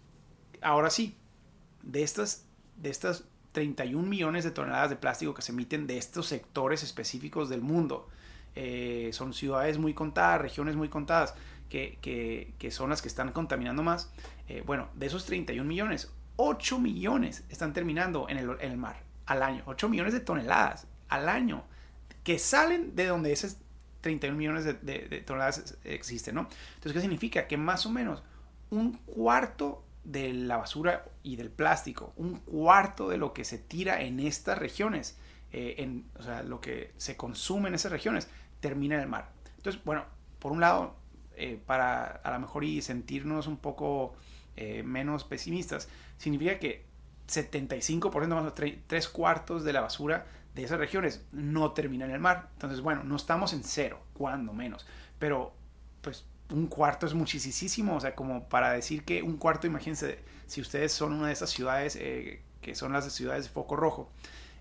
ahora 0.61 0.89
sí, 0.89 1.17
de 1.83 2.01
estas, 2.01 2.45
de 2.77 2.89
estas 2.89 3.25
31 3.51 4.07
millones 4.07 4.43
de 4.43 4.51
toneladas 4.51 4.89
de 4.89 4.95
plástico 4.95 5.33
que 5.33 5.41
se 5.41 5.51
emiten 5.51 5.85
de 5.85 5.97
estos 5.97 6.27
sectores 6.27 6.81
específicos 6.83 7.49
del 7.49 7.61
mundo. 7.61 8.07
Eh, 8.55 9.09
son 9.13 9.33
ciudades 9.33 9.77
muy 9.77 9.93
contadas, 9.93 10.41
regiones 10.41 10.75
muy 10.75 10.89
contadas, 10.89 11.35
que, 11.69 11.99
que, 12.57 12.71
son 12.71 12.89
las 12.89 13.01
que 13.01 13.07
están 13.07 13.31
contaminando 13.31 13.83
más. 13.83 14.11
Eh, 14.47 14.63
bueno, 14.65 14.89
de 14.95 15.05
esos 15.05 15.25
31 15.25 15.67
millones, 15.67 16.11
8 16.37 16.79
millones 16.79 17.43
están 17.49 17.73
terminando 17.73 18.27
en 18.29 18.37
el, 18.37 18.77
mar 18.77 19.03
al 19.25 19.43
año. 19.43 19.63
8 19.65 19.89
millones 19.89 20.13
de 20.13 20.21
toneladas 20.21 20.87
al 21.09 21.27
año 21.29 21.63
que 22.23 22.39
salen 22.39 22.95
de 22.95 23.07
donde 23.07 23.31
esos 23.31 23.57
31 24.01 24.37
millones 24.37 24.65
de, 24.65 25.23
toneladas 25.25 25.77
existen, 25.83 26.35
¿no? 26.35 26.41
Entonces, 26.75 26.93
¿qué 26.93 27.01
significa? 27.01 27.47
Que 27.47 27.57
más 27.57 27.85
o 27.85 27.91
menos 27.91 28.23
un 28.69 28.93
cuarto 28.93 29.83
de 30.03 30.33
la 30.33 30.57
basura 30.57 31.05
y 31.23 31.35
del 31.35 31.49
plástico, 31.49 32.13
un 32.15 32.37
cuarto 32.37 33.09
de 33.09 33.17
lo 33.17 33.33
que 33.33 33.43
se 33.43 33.57
tira 33.57 34.01
en 34.01 34.19
estas 34.19 34.57
regiones, 34.57 35.17
eh, 35.51 36.01
o 36.17 36.23
sea, 36.23 36.43
lo 36.43 36.61
que 36.61 36.93
se 36.97 37.17
consume 37.17 37.69
en 37.69 37.75
esas 37.75 37.91
regiones, 37.91 38.27
termina 38.59 38.95
en 38.95 39.01
el 39.01 39.07
mar. 39.07 39.31
Entonces, 39.57 39.83
bueno, 39.83 40.05
por 40.39 40.51
un 40.51 40.61
lado, 40.61 40.95
eh, 41.35 41.59
para 41.65 42.05
a 42.05 42.31
lo 42.31 42.39
mejor 42.39 42.63
y 42.63 42.81
sentirnos 42.81 43.47
un 43.47 43.57
poco 43.57 44.13
eh, 44.55 44.83
menos 44.83 45.23
pesimistas, 45.23 45.89
significa 46.17 46.59
que 46.59 46.85
75%, 47.27 48.27
más 48.27 48.45
o 48.45 48.53
tres 48.53 49.07
cuartos 49.07 49.63
de 49.63 49.73
la 49.73 49.81
basura 49.81 50.25
de 50.61 50.65
esas 50.65 50.79
regiones 50.79 51.25
no 51.31 51.71
termina 51.71 52.05
en 52.05 52.11
el 52.11 52.19
mar. 52.19 52.49
Entonces, 52.53 52.81
bueno, 52.81 53.03
no 53.03 53.15
estamos 53.15 53.53
en 53.53 53.63
cero, 53.63 53.99
cuando 54.13 54.53
menos. 54.53 54.85
Pero, 55.17 55.53
pues, 56.01 56.25
un 56.51 56.67
cuarto 56.67 57.05
es 57.05 57.13
muchísimo, 57.13 57.95
o 57.95 57.99
sea, 57.99 58.15
como 58.15 58.47
para 58.49 58.71
decir 58.71 59.03
que 59.03 59.21
un 59.21 59.37
cuarto, 59.37 59.67
imagínense, 59.67 60.19
si 60.47 60.61
ustedes 60.61 60.91
son 60.91 61.13
una 61.13 61.27
de 61.27 61.33
esas 61.33 61.49
ciudades 61.49 61.95
eh, 61.95 62.41
que 62.61 62.75
son 62.75 62.91
las 62.91 63.11
ciudades 63.13 63.45
de 63.45 63.49
foco 63.49 63.75
rojo, 63.75 64.09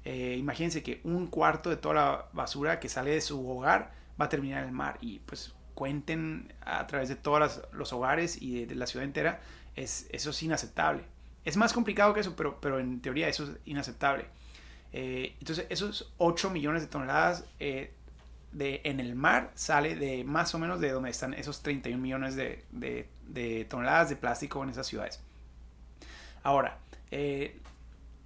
eh, 0.05 0.37
imagínense 0.39 0.83
que 0.83 1.01
un 1.05 1.27
cuarto 1.27 1.71
de 1.71 1.77
toda 1.77 1.95
la 1.95 2.27
basura 2.33 2.81
que 2.81 2.89
sale 2.89 3.11
de 3.11 3.21
su 3.21 3.49
hogar 3.49 3.93
va 4.21 4.27
a 4.27 4.29
terminar 4.29 4.63
en 4.63 4.69
el 4.69 4.75
mar 4.75 4.99
y 5.01 5.21
pues 5.21 5.55
cuenten 5.75 6.53
a 6.61 6.87
través 6.87 7.09
de 7.09 7.17
todos 7.17 7.63
los 7.73 7.93
hogares 7.93 8.41
y 8.41 8.65
de, 8.67 8.75
la 8.75 8.87
ciudad 8.87 9.05
entera, 9.05 9.41
es, 9.77 10.09
eso 10.11 10.31
es 10.31 10.43
inaceptable. 10.43 11.05
Es 11.45 11.57
más 11.57 11.73
complicado 11.73 12.13
que 12.13 12.21
eso, 12.21 12.35
pero, 12.37 12.61
pero 12.61 12.81
en 12.81 13.01
teoría 13.01 13.29
eso 13.29 13.45
es 13.45 13.51
inaceptable. 13.65 14.27
Eh, 14.93 15.37
entonces, 15.41 15.67
esos 15.69 16.13
8 16.19 16.51
millones 16.51 16.83
de 16.83 16.89
toneladas 16.89 17.45
de, 18.53 18.81
en 18.85 19.01
el 19.01 19.15
mar 19.15 19.51
sale 19.55 19.95
de 19.95 20.25
más 20.25 20.55
o 20.55 20.59
menos 20.59 20.81
de 20.81 20.91
donde 20.91 21.11
están 21.11 21.35
esos 21.35 21.63
31 21.63 22.01
millones 22.01 22.37
de, 22.37 23.67
toneladas 23.69 24.11
de 24.11 24.17
plástico 24.17 24.63
en 24.63 24.71
esas 24.71 24.87
ciudades. 24.87 25.21
Ahora, 26.43 26.79
eh, 27.11 27.61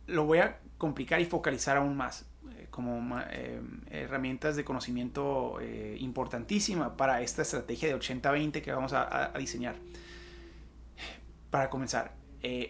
lo 0.07 0.25
voy 0.25 0.39
a 0.39 0.59
complicar 0.79 1.21
y 1.21 1.25
focalizar 1.25 1.77
aún 1.77 1.97
más 1.97 2.27
eh, 2.57 2.67
como 2.71 3.19
eh, 3.31 3.61
herramientas 3.91 4.57
de 4.57 4.65
conocimiento 4.65 5.59
importantísima 5.99 6.97
para 6.97 7.23
esta 7.23 7.43
estrategia 7.43 7.89
de 7.89 7.97
80-20 7.97 8.63
que 8.63 8.73
vamos 8.73 8.93
a, 8.93 9.33
diseñar. 9.39 9.77
Para 11.51 11.69
comenzar, 11.69 12.15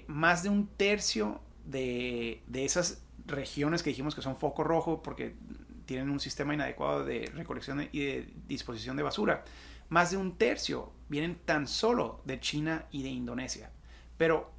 más 0.06 0.42
de 0.42 0.48
un 0.48 0.66
tercio 0.66 1.40
de, 1.64 2.42
de 2.48 2.64
esas 2.64 3.02
regiones 3.26 3.82
que 3.82 3.90
dijimos 3.90 4.14
que 4.14 4.22
son 4.22 4.36
foco 4.36 4.64
rojo, 4.64 5.02
porque 5.02 5.36
tienen 5.84 6.10
un 6.10 6.20
sistema 6.20 6.54
inadecuado 6.54 7.04
de 7.04 7.30
recolección 7.34 7.88
y 7.92 8.00
de 8.00 8.32
disposición 8.46 8.96
de 8.96 9.02
basura. 9.02 9.44
Más 9.88 10.10
de 10.10 10.16
un 10.16 10.36
tercio 10.36 10.92
vienen 11.08 11.38
tan 11.44 11.66
solo 11.66 12.22
de 12.24 12.40
China 12.40 12.86
y 12.90 13.02
de 13.02 13.10
Indonesia. 13.10 13.70
Pero, 14.16 14.52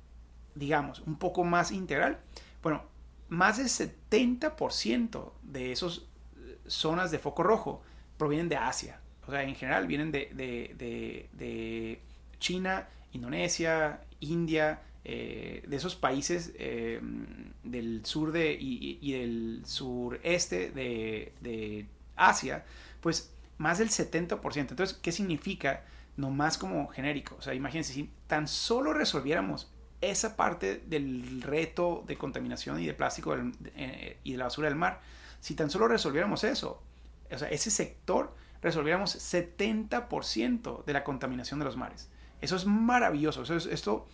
digamos, 0.55 0.99
un 1.01 1.17
poco 1.17 1.43
más 1.43 1.71
integral. 1.71 2.19
Bueno, 2.61 2.83
más 3.29 3.57
del 3.57 3.67
70% 3.67 5.31
de 5.41 5.71
esas 5.71 6.03
zonas 6.67 7.11
de 7.11 7.19
foco 7.19 7.43
rojo 7.43 7.81
provienen 8.17 8.49
de 8.49 8.57
Asia. 8.57 8.99
O 9.25 9.31
sea, 9.31 9.43
en 9.43 9.55
general 9.55 9.87
vienen 9.87 10.11
de, 10.11 10.29
de 10.33 12.01
China, 12.39 12.87
Indonesia, 13.13 14.01
India, 14.19 14.81
eh, 15.05 15.63
de 15.67 15.75
esos 15.75 15.95
países 15.95 16.53
eh, 16.55 17.01
del 17.63 18.05
sur 18.05 18.31
de, 18.31 18.57
y, 18.57 19.11
del 19.11 19.61
sureste 19.65 20.71
de, 20.71 21.33
de, 21.41 21.87
Asia, 22.15 22.63
pues 23.01 23.33
más 23.57 23.79
del 23.79 23.89
70%. 23.89 24.69
Entonces, 24.69 24.97
¿qué 25.01 25.11
significa? 25.11 25.83
No 26.15 26.29
más 26.29 26.57
como 26.57 26.87
genérico. 26.89 27.35
O 27.37 27.41
sea, 27.41 27.53
imagínense, 27.53 27.91
si 27.91 28.09
tan 28.27 28.47
solo 28.47 28.93
resolviéramos 28.93 29.71
esa 29.99 30.35
parte 30.35 30.83
del 30.85 31.41
reto 31.41 32.03
de 32.07 32.17
contaminación 32.17 32.79
y 32.79 32.85
de 32.85 32.93
plástico 32.93 33.35
eh, 33.75 34.17
y 34.23 34.33
de 34.33 34.37
la 34.37 34.45
basura 34.45 34.69
del 34.69 34.77
mar, 34.77 35.01
si 35.39 35.55
tan 35.55 35.69
solo 35.69 35.87
resolviéramos 35.87 36.43
eso, 36.43 36.81
o 37.31 37.37
sea, 37.37 37.49
ese 37.49 37.71
sector, 37.71 38.35
resolviéramos 38.61 39.15
70% 39.15 40.85
de 40.85 40.93
la 40.93 41.03
contaminación 41.03 41.59
de 41.59 41.65
los 41.65 41.75
mares. 41.75 42.09
Eso 42.41 42.55
es 42.55 42.65
maravilloso. 42.65 43.43
Eso 43.43 43.55
es, 43.55 43.65
esto 43.65 44.05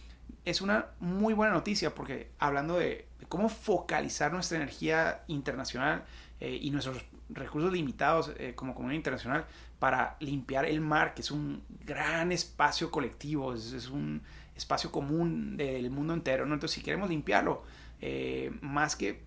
es 0.46 0.62
una 0.62 0.88
muy 1.00 1.34
buena 1.34 1.54
noticia 1.54 1.94
porque 1.94 2.32
hablando 2.40 2.78
de, 2.78 3.08
cómo 3.28 3.50
focalizar 3.50 4.32
nuestra 4.32 4.58
energía 4.58 5.24
internacional 5.28 6.04
eh, 6.40 6.58
y 6.62 6.72
nuestros 6.72 7.04
recursos 7.30 7.72
limitados 7.72 8.32
eh, 8.38 8.54
como 8.56 8.74
comunidad 8.74 8.98
internacional 8.98 9.46
para 9.78 10.18
limpiar 10.20 10.66
el 10.66 10.82
mar, 10.82 11.14
que 11.14 11.22
es 11.22 11.32
un 11.32 11.64
gran 11.86 12.32
espacio 12.32 12.92
colectivo, 12.92 13.54
es, 13.54 13.90
un 13.90 14.22
espacio 14.56 14.92
común 14.92 15.56
del 15.56 15.90
mundo 15.90 16.14
entero. 16.14 16.46
¿no? 16.46 16.54
Entonces, 16.54 16.76
si 16.76 16.82
queremos 16.82 17.10
limpiarlo, 17.10 17.64
eh, 18.02 18.52
más 18.62 18.96
que 18.96 19.22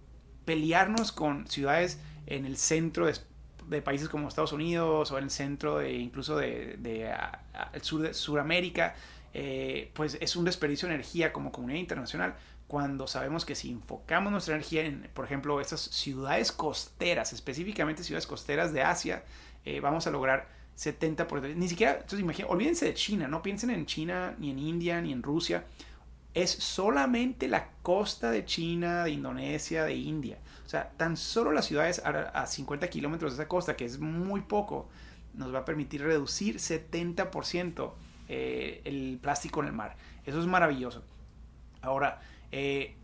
pelearnos 0.45 1.13
con 1.13 1.47
ciudades 1.47 2.01
en 2.27 2.45
el 2.45 2.57
centro 2.57 3.07
de, 3.07 3.83
países 3.83 4.09
como 4.09 4.29
Estados 4.29 4.53
Unidos 4.53 5.11
o 5.13 5.19
en 5.19 5.25
el 5.25 5.31
centro 5.31 5.79
de 5.79 5.95
incluso 5.95 6.37
de, 6.37 6.79
el 7.73 7.83
sur 7.83 8.03
de 8.03 8.13
Sudamérica, 8.13 8.95
eh, 9.35 9.91
pues 9.95 10.19
es 10.21 10.37
un 10.37 10.45
desperdicio 10.45 10.89
de 10.89 10.95
energía 10.95 11.33
como 11.33 11.53
comunidad 11.53 11.81
internacional 11.81 12.35
cuando 12.67 13.07
sabemos 13.07 13.45
que 13.45 13.55
si 13.55 13.71
enfocamos 13.71 14.33
nuestra 14.33 14.55
energía 14.55 14.85
en, 14.85 15.09
por 15.15 15.25
ejemplo, 15.25 15.61
estas 15.61 15.81
ciudades 15.81 16.53
costeras, 16.53 17.33
específicamente 17.33 18.03
ciudades 18.03 18.27
costeras 18.27 18.73
de 18.73 18.83
Asia, 18.83 19.25
eh, 19.65 19.81
vamos 19.81 20.07
a 20.07 20.11
lograr 20.11 20.49
70%. 20.79 21.55
Ni 21.55 21.69
siquiera, 21.69 21.93
entonces 21.95 22.21
imagínense, 22.21 22.53
olvídense 22.53 22.87
de 22.87 22.95
China, 22.95 23.29
no 23.29 23.43
piensen 23.43 23.71
en 23.71 23.87
China, 23.87 24.35
ni 24.39 24.51
en 24.51 24.59
India, 24.59 25.01
ni 25.01 25.13
en 25.13 25.23
Rusia. 25.23 25.65
Es 26.35 26.51
solamente 26.51 27.47
la 27.47 27.69
costa 27.83 28.31
de 28.31 28.47
China, 28.47 29.05
de 29.05 29.11
Indonesia, 29.11 29.85
de 29.85 29.95
India. 29.95 30.39
O 30.65 30.69
sea, 30.69 30.93
tan 30.97 31.19
solo 31.19 31.53
las 31.53 31.67
ciudades 31.67 32.01
a, 32.05 32.09
a 32.09 32.47
50 32.47 32.89
kilómetros 32.89 33.37
de 33.37 33.43
esa 33.43 33.49
costa, 33.49 33.77
que 33.77 33.85
es 33.85 33.99
muy 33.99 34.41
poco, 34.41 34.89
nos 35.35 35.55
va 35.55 35.59
a 35.59 35.65
permitir 35.67 36.03
reducir 36.03 36.57
70% 36.57 37.93
eh, 38.35 38.81
el 38.87 39.19
plástico 39.21 39.61
en 39.61 39.67
el 39.67 39.75
mar. 39.75 39.95
Eso 40.25 40.41
es 40.41 40.47
maravilloso. 40.47 41.05
Ahora, 41.83 42.23
eh, 42.51 42.97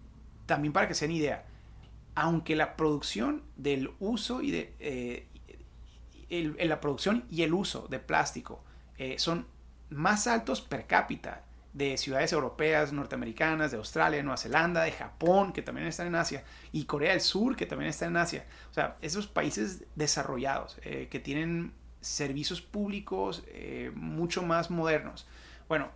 también 0.47 0.73
para 0.73 0.89
que 0.89 0.95
se 0.95 1.07
den 1.07 1.17
idea, 1.17 1.45
aunque 2.15 2.57
la 2.57 2.77
producción 2.77 3.43
del 3.57 3.91
uso 3.99 4.41
y 4.41 4.53
de 4.53 4.75
eh, 4.81 5.27
la 6.65 6.81
producción 6.81 7.27
y 7.29 7.43
el 7.43 7.53
uso 7.53 7.89
de 7.89 7.99
plástico 7.99 8.65
son 9.19 9.47
más 9.91 10.27
altos 10.27 10.63
per 10.63 10.87
cápita 10.87 11.45
de 11.75 11.99
ciudades 11.99 12.33
europeas, 12.33 12.93
norteamericanas, 12.93 13.71
de 13.71 13.77
Australia, 13.77 14.23
Nueva 14.23 14.39
Zelanda, 14.39 14.83
de 14.83 14.93
Japón, 14.93 15.53
que 15.53 15.61
también 15.61 15.87
están 15.87 16.07
en 16.07 16.15
Asia, 16.15 16.43
y 16.73 16.87
Corea 16.87 17.13
del 17.13 17.21
Sur, 17.21 17.55
que 17.55 17.67
también 17.67 17.91
está 17.91 18.07
en 18.07 18.17
Asia. 18.17 18.47
O 18.71 18.75
sea, 18.75 18.97
esos 19.03 19.27
países 19.27 19.85
desarrollados 19.95 20.81
que 20.83 21.21
tienen 21.23 21.75
servicios 22.01 22.61
públicos 22.61 23.43
eh, 23.49 23.91
mucho 23.95 24.43
más 24.43 24.71
modernos. 24.71 25.27
Bueno, 25.69 25.91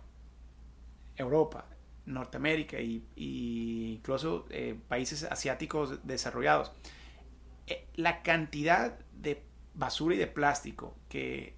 Europa, 1.15 1.65
Norteamérica 2.05 2.79
y, 2.79 3.03
incluso 3.15 4.45
eh, 4.49 4.77
países 4.87 5.23
asiáticos 5.23 6.05
desarrollados. 6.05 6.71
Eh, 7.67 7.87
la 7.95 8.21
cantidad 8.21 8.99
de 9.13 9.43
basura 9.73 10.15
y 10.15 10.17
de 10.17 10.27
plástico 10.27 10.95
que, 11.09 11.55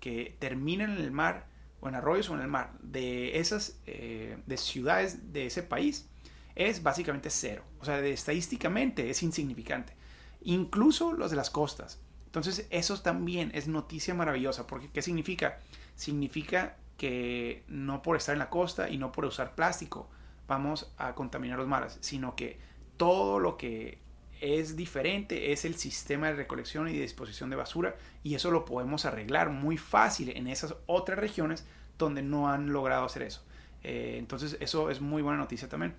que 0.00 0.36
termina 0.38 0.84
en 0.84 0.92
el 0.92 1.10
mar 1.10 1.46
o 1.80 1.88
en 1.88 1.94
arroyos 1.94 2.30
o 2.30 2.34
en 2.34 2.40
el 2.40 2.48
mar 2.48 2.72
de 2.80 3.38
esas 3.38 3.80
de 3.84 4.56
ciudades 4.56 5.32
de 5.32 5.46
ese 5.46 5.62
país 5.62 6.08
es 6.56 6.82
básicamente 6.82 7.30
cero. 7.30 7.62
O 7.80 7.84
sea, 7.84 8.00
estadísticamente 8.00 9.10
es 9.10 9.22
insignificante. 9.22 9.94
Incluso 10.42 11.12
los 11.12 11.30
de 11.30 11.36
las 11.36 11.50
costas. 11.50 12.00
Entonces, 12.28 12.66
eso 12.68 13.00
también 13.00 13.50
es 13.54 13.68
noticia 13.68 14.12
maravillosa, 14.12 14.66
porque 14.66 14.90
¿qué 14.90 15.00
significa? 15.00 15.60
Significa 15.94 16.76
que 16.98 17.64
no 17.68 18.02
por 18.02 18.18
estar 18.18 18.34
en 18.34 18.38
la 18.38 18.50
costa 18.50 18.90
y 18.90 18.98
no 18.98 19.12
por 19.12 19.24
usar 19.24 19.54
plástico 19.54 20.10
vamos 20.46 20.92
a 20.98 21.14
contaminar 21.14 21.58
los 21.58 21.66
mares, 21.66 21.96
sino 22.02 22.36
que 22.36 22.58
todo 22.98 23.38
lo 23.38 23.56
que 23.56 23.98
es 24.42 24.76
diferente 24.76 25.52
es 25.52 25.64
el 25.64 25.76
sistema 25.76 26.26
de 26.26 26.34
recolección 26.34 26.86
y 26.88 26.92
disposición 26.92 27.48
de 27.48 27.56
basura 27.56 27.96
y 28.22 28.34
eso 28.34 28.50
lo 28.50 28.66
podemos 28.66 29.06
arreglar 29.06 29.48
muy 29.48 29.78
fácil 29.78 30.28
en 30.36 30.48
esas 30.48 30.74
otras 30.84 31.18
regiones 31.18 31.66
donde 31.96 32.20
no 32.20 32.50
han 32.50 32.72
logrado 32.74 33.06
hacer 33.06 33.22
eso. 33.22 33.42
Eh, 33.82 34.16
entonces 34.18 34.58
eso 34.60 34.90
es 34.90 35.00
muy 35.00 35.22
buena 35.22 35.38
noticia 35.38 35.66
también. 35.66 35.94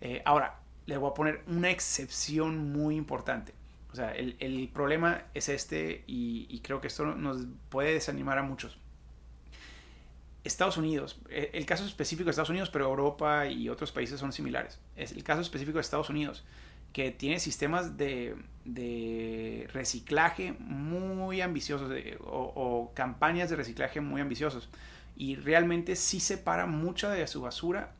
Eh, 0.00 0.22
ahora, 0.24 0.60
le 0.86 0.96
voy 0.96 1.10
a 1.10 1.14
poner 1.14 1.42
una 1.48 1.70
excepción 1.70 2.72
muy 2.72 2.94
importante. 2.94 3.52
O 3.96 3.98
sea, 3.98 4.12
el, 4.12 4.68
problema 4.74 5.22
es 5.32 5.48
este 5.48 6.04
y, 6.06 6.60
creo 6.62 6.82
que 6.82 6.88
esto 6.88 7.06
nos 7.06 7.46
puede 7.70 7.94
desanimar 7.94 8.36
a 8.36 8.42
muchos. 8.42 8.76
Estados 10.44 10.76
Unidos, 10.76 11.18
e, 11.30 11.50
el 11.54 11.64
caso 11.64 11.86
específico 11.86 12.26
de 12.26 12.32
Estados 12.32 12.50
Unidos, 12.50 12.68
pero 12.68 12.84
Europa 12.84 13.46
y 13.46 13.70
otros 13.70 13.92
países 13.92 14.20
son 14.20 14.34
similares. 14.34 14.78
Es 14.96 15.12
el 15.12 15.24
caso 15.24 15.40
específico 15.40 15.78
de 15.78 15.80
Estados 15.80 16.10
Unidos, 16.10 16.44
que 16.92 17.10
tiene 17.10 17.40
sistemas 17.40 17.96
de, 17.96 18.36
reciclaje 19.72 20.52
muy 20.58 21.40
ambiciosos 21.40 21.90
o, 22.20 22.52
o, 22.54 22.92
campañas 22.92 23.48
de 23.48 23.56
reciclaje 23.56 24.02
muy 24.02 24.20
ambiciosos. 24.20 24.68
Y 25.16 25.36
realmente 25.36 25.96
sí 25.96 26.20
separa 26.20 26.66
mucha 26.66 27.08
de 27.08 27.26
su 27.26 27.40
basura 27.40 27.94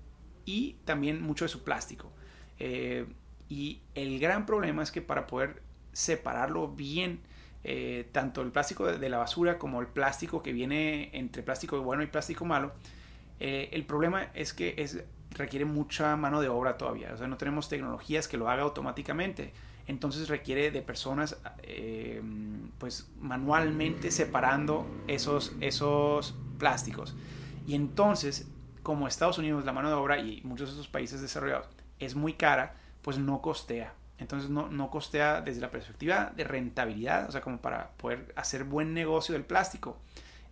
y 0.45 0.75
también 0.85 1.23
mucho 1.23 1.47
de 1.47 1.49
su 1.49 1.65
plástico. 1.65 2.13
Eh, 2.59 3.07
y 3.49 3.81
el 3.95 4.19
gran 4.19 4.45
problema 4.45 4.83
es 4.83 4.91
que 4.91 5.01
para 5.01 5.27
poder 5.27 5.63
separarlo 5.97 6.69
bien, 6.69 7.21
eh, 7.65 8.07
tanto 8.13 8.43
el 8.43 8.53
plástico 8.53 8.85
de, 8.85 9.09
la 9.09 9.17
basura 9.17 9.59
como 9.59 9.81
el 9.81 9.87
plástico 9.87 10.43
que 10.43 10.53
viene 10.53 11.09
entre 11.15 11.43
plástico 11.43 11.81
bueno 11.81 12.03
y 12.03 12.07
plástico 12.07 12.45
malo, 12.45 12.73
eh, 13.41 13.71
el 13.73 13.87
problema 13.87 14.25
es 14.35 14.53
que 14.53 14.75
es, 14.77 15.03
requiere 15.31 15.65
mucha 15.65 16.15
mano 16.17 16.43
de 16.43 16.51
obra 16.51 16.77
todavía. 16.77 17.15
O 17.15 17.17
sea, 17.17 17.29
no 17.29 17.39
tenemos 17.39 17.71
tecnologías 17.71 18.29
que 18.29 18.37
lo 18.37 18.51
haga 18.51 18.63
automáticamente. 18.63 19.55
Entonces 19.87 20.29
requiere 20.29 20.71
de 20.71 20.83
personas 20.83 21.39
pues 22.79 23.09
manualmente 23.21 24.11
separando 24.11 24.87
esos, 25.07 25.55
esos 25.61 26.35
plásticos. 26.59 27.15
Y 27.67 27.75
entonces, 27.75 28.49
como 28.83 29.09
Estados 29.09 29.39
Unidos, 29.39 29.65
la 29.65 29.73
mano 29.73 29.89
de 29.89 29.95
obra 29.95 30.19
y 30.19 30.43
muchos 30.43 30.69
de 30.69 30.75
esos 30.75 30.89
países 30.89 31.23
desarrollados 31.23 31.69
es 32.01 32.15
muy 32.15 32.35
cara, 32.35 32.75
pues 33.01 33.19
no 33.19 33.41
costea. 33.41 33.95
Entonces 34.19 34.49
no, 34.49 34.69
no 34.69 34.91
costea 34.91 35.41
desde 35.41 35.61
la 35.61 35.71
perspectiva 35.71 36.33
de 36.35 36.45
rentabilidad, 36.45 37.29
o 37.29 37.33
sea, 37.33 37.41
como 37.41 37.59
para 37.59 37.91
poder 37.97 38.33
hacer 38.37 38.65
buen 38.65 38.95
negocio 38.95 39.35
del 39.35 39.45
plástico. 39.45 39.99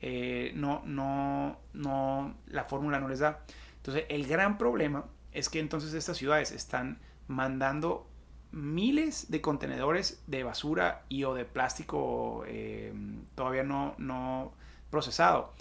Eh, 0.01 0.53
no, 0.55 0.83
no, 0.85 1.59
no, 1.73 2.35
la 2.47 2.65
fórmula 2.65 3.01
no 3.01 3.09
les 3.09 3.21
da. 3.21 3.41
Entonces 3.77 4.05
el 4.09 4.27
gran 4.27 4.59
problema 4.59 5.07
es 5.33 5.49
que 5.49 5.61
entonces 5.61 5.95
estas 5.95 6.17
ciudades 6.17 6.53
están 6.53 6.99
mandando 7.27 8.07
miles 8.53 9.31
de 9.31 9.41
contenedores 9.41 10.23
de 10.27 10.45
basura 10.45 11.05
y 11.09 11.25
o 11.25 11.35
de 11.35 11.45
plástico 11.45 12.45
eh, 12.47 12.93
todavía 13.35 13.65
no, 13.65 13.95
no 13.99 14.53
procesado 14.91 15.53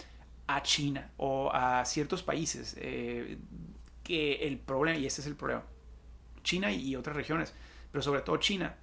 a 0.46 0.62
China 0.62 1.10
o 1.16 1.50
a 1.52 1.84
ciertos 1.84 2.22
países 2.22 2.76
eh, 2.78 3.38
que 4.02 4.46
el 4.46 4.58
problema, 4.58 4.98
y 4.98 5.06
este 5.06 5.22
es 5.22 5.26
el 5.26 5.34
problema, 5.34 5.64
China 6.42 6.70
y 6.70 6.94
otras 6.94 7.16
regiones, 7.16 7.54
pero 7.94 8.02
sobre 8.02 8.22
todo 8.22 8.38
China, 8.38 8.74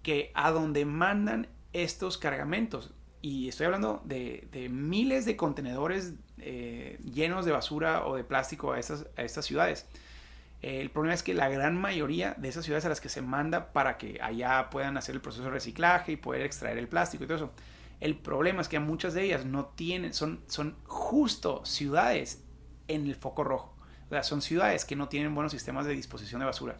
que 0.00 0.30
a 0.32 0.52
donde 0.52 0.84
mandan 0.84 1.48
estos 1.72 2.18
cargamentos, 2.18 2.94
y 3.20 3.48
estoy 3.48 3.66
hablando 3.66 4.00
de, 4.04 4.68
miles 4.70 5.24
de 5.24 5.36
contenedores 5.36 6.12
eh, 6.38 7.00
llenos 7.02 7.44
de 7.44 7.50
basura 7.50 8.06
o 8.06 8.14
de 8.14 8.22
plástico 8.22 8.70
a 8.70 8.78
estas, 8.78 9.06
a 9.16 9.22
estas 9.22 9.44
ciudades. 9.44 9.88
el 10.62 10.88
problema 10.90 11.14
es 11.14 11.24
que 11.24 11.34
la 11.34 11.48
gran 11.48 11.76
mayoría 11.76 12.36
de 12.38 12.48
esas 12.48 12.64
ciudades 12.64 12.84
a 12.84 12.90
las 12.90 13.00
que 13.00 13.08
se 13.08 13.22
manda 13.22 13.72
para 13.72 13.98
que 13.98 14.20
allá 14.22 14.70
puedan 14.70 14.96
hacer 14.96 15.16
el 15.16 15.20
proceso 15.20 15.42
de 15.46 15.50
reciclaje 15.50 16.12
y 16.12 16.16
poder 16.16 16.42
extraer 16.42 16.78
el 16.78 16.86
plástico 16.86 17.24
y 17.24 17.26
todo 17.26 17.38
eso, 17.38 17.50
el 17.98 18.14
problema 18.14 18.60
es 18.60 18.68
que 18.68 18.78
muchas 18.78 19.14
de 19.14 19.24
ellas 19.24 19.46
no 19.46 19.66
tienen, 19.66 20.14
son, 20.14 20.44
son 20.46 20.76
justo 20.84 21.64
ciudades 21.64 22.44
en 22.86 23.08
el 23.08 23.16
foco 23.16 23.42
rojo. 23.42 23.74
O 24.06 24.10
sea, 24.10 24.22
son 24.22 24.40
ciudades 24.42 24.84
que 24.84 24.94
no 24.94 25.08
tienen 25.08 25.34
buenos 25.34 25.50
sistemas 25.50 25.86
de 25.86 25.92
disposición 25.92 26.38
de 26.38 26.46
basura. 26.46 26.76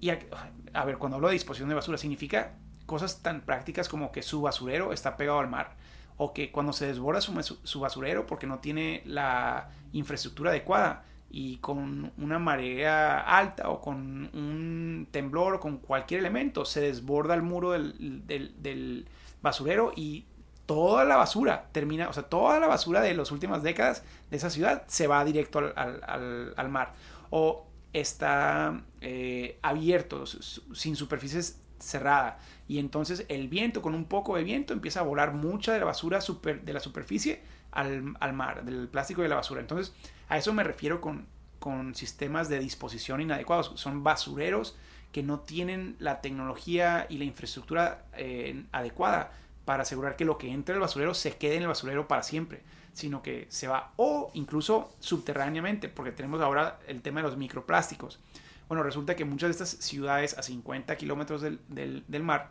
Y 0.00 0.10
a, 0.10 0.84
ver, 0.84 0.98
cuando 0.98 1.16
hablo 1.16 1.28
de 1.28 1.34
disposición 1.34 1.68
de 1.68 1.74
basura, 1.74 1.98
significa 1.98 2.54
cosas 2.86 3.22
tan 3.22 3.42
prácticas 3.42 3.88
como 3.88 4.12
que 4.12 4.22
su 4.22 4.40
basurero 4.40 4.92
está 4.92 5.16
pegado 5.16 5.40
al 5.40 5.48
mar. 5.48 5.76
O 6.16 6.32
que 6.32 6.50
cuando 6.50 6.72
se 6.72 6.86
desborda 6.86 7.20
su, 7.20 7.80
basurero 7.80 8.26
porque 8.26 8.46
no 8.46 8.58
tiene 8.58 9.02
la 9.04 9.70
infraestructura 9.92 10.50
adecuada 10.50 11.04
y 11.30 11.58
con 11.58 12.12
una 12.16 12.38
marea 12.38 13.20
alta 13.20 13.68
o 13.68 13.80
con 13.80 14.30
un 14.32 15.06
temblor 15.10 15.54
o 15.54 15.60
con 15.60 15.76
cualquier 15.78 16.20
elemento 16.20 16.64
se 16.64 16.80
desborda 16.80 17.34
el 17.34 17.42
muro 17.42 17.72
del, 17.72 19.06
basurero 19.42 19.92
y 19.94 20.24
toda 20.66 21.04
la 21.04 21.16
basura 21.16 21.68
termina, 21.70 22.08
o 22.08 22.12
sea, 22.12 22.24
toda 22.24 22.58
la 22.58 22.66
basura 22.66 23.00
de 23.00 23.14
las 23.14 23.30
últimas 23.30 23.62
décadas 23.62 24.02
de 24.30 24.36
esa 24.36 24.50
ciudad 24.50 24.82
se 24.88 25.06
va 25.06 25.24
directo 25.24 25.58
al, 25.58 26.54
al 26.56 26.68
mar. 26.68 26.94
O 27.30 27.67
está 27.92 28.82
eh, 29.00 29.58
abierto, 29.62 30.24
sin 30.26 30.96
superficies 30.96 31.60
cerrada. 31.78 32.38
Y 32.66 32.78
entonces 32.78 33.24
el 33.28 33.48
viento, 33.48 33.82
con 33.82 33.94
un 33.94 34.04
poco 34.04 34.36
de 34.36 34.44
viento, 34.44 34.72
empieza 34.72 35.00
a 35.00 35.04
volar 35.04 35.32
mucha 35.32 35.72
de 35.72 35.78
la 35.78 35.86
basura 35.86 36.20
super, 36.20 36.62
de 36.62 36.72
la 36.72 36.80
superficie 36.80 37.40
al, 37.70 38.14
al, 38.20 38.32
mar, 38.32 38.64
del 38.64 38.88
plástico 38.88 39.22
de 39.22 39.28
la 39.28 39.36
basura. 39.36 39.60
Entonces, 39.60 39.94
a 40.28 40.36
eso 40.36 40.52
me 40.52 40.64
refiero 40.64 41.00
con, 41.00 41.26
con 41.58 41.94
sistemas 41.94 42.48
de 42.48 42.58
disposición 42.58 43.20
inadecuados. 43.20 43.72
Son 43.76 44.02
basureros 44.02 44.76
que 45.12 45.22
no 45.22 45.40
tienen 45.40 45.96
la 45.98 46.20
tecnología 46.20 47.06
y 47.08 47.18
la 47.18 47.24
infraestructura 47.24 48.04
eh, 48.14 48.64
adecuada 48.72 49.32
para 49.68 49.82
asegurar 49.82 50.16
que 50.16 50.24
lo 50.24 50.38
que 50.38 50.50
entra 50.50 50.74
el 50.74 50.80
basurero 50.80 51.12
se 51.12 51.36
quede 51.36 51.56
en 51.56 51.62
el 51.62 51.68
basurero 51.68 52.08
para 52.08 52.22
siempre 52.22 52.62
sino 52.98 53.22
que 53.22 53.46
se 53.48 53.68
va 53.68 53.92
o 53.96 54.30
incluso 54.34 54.90
subterráneamente, 54.98 55.88
porque 55.88 56.10
tenemos 56.10 56.40
ahora 56.40 56.80
el 56.88 57.00
tema 57.00 57.20
de 57.20 57.28
los 57.28 57.36
microplásticos. 57.36 58.18
Bueno, 58.66 58.82
resulta 58.82 59.14
que 59.14 59.24
muchas 59.24 59.48
de 59.48 59.52
estas 59.52 59.70
ciudades 59.84 60.36
a 60.36 60.42
50 60.42 60.96
kilómetros 60.96 61.40
del, 61.42 62.22
mar 62.22 62.50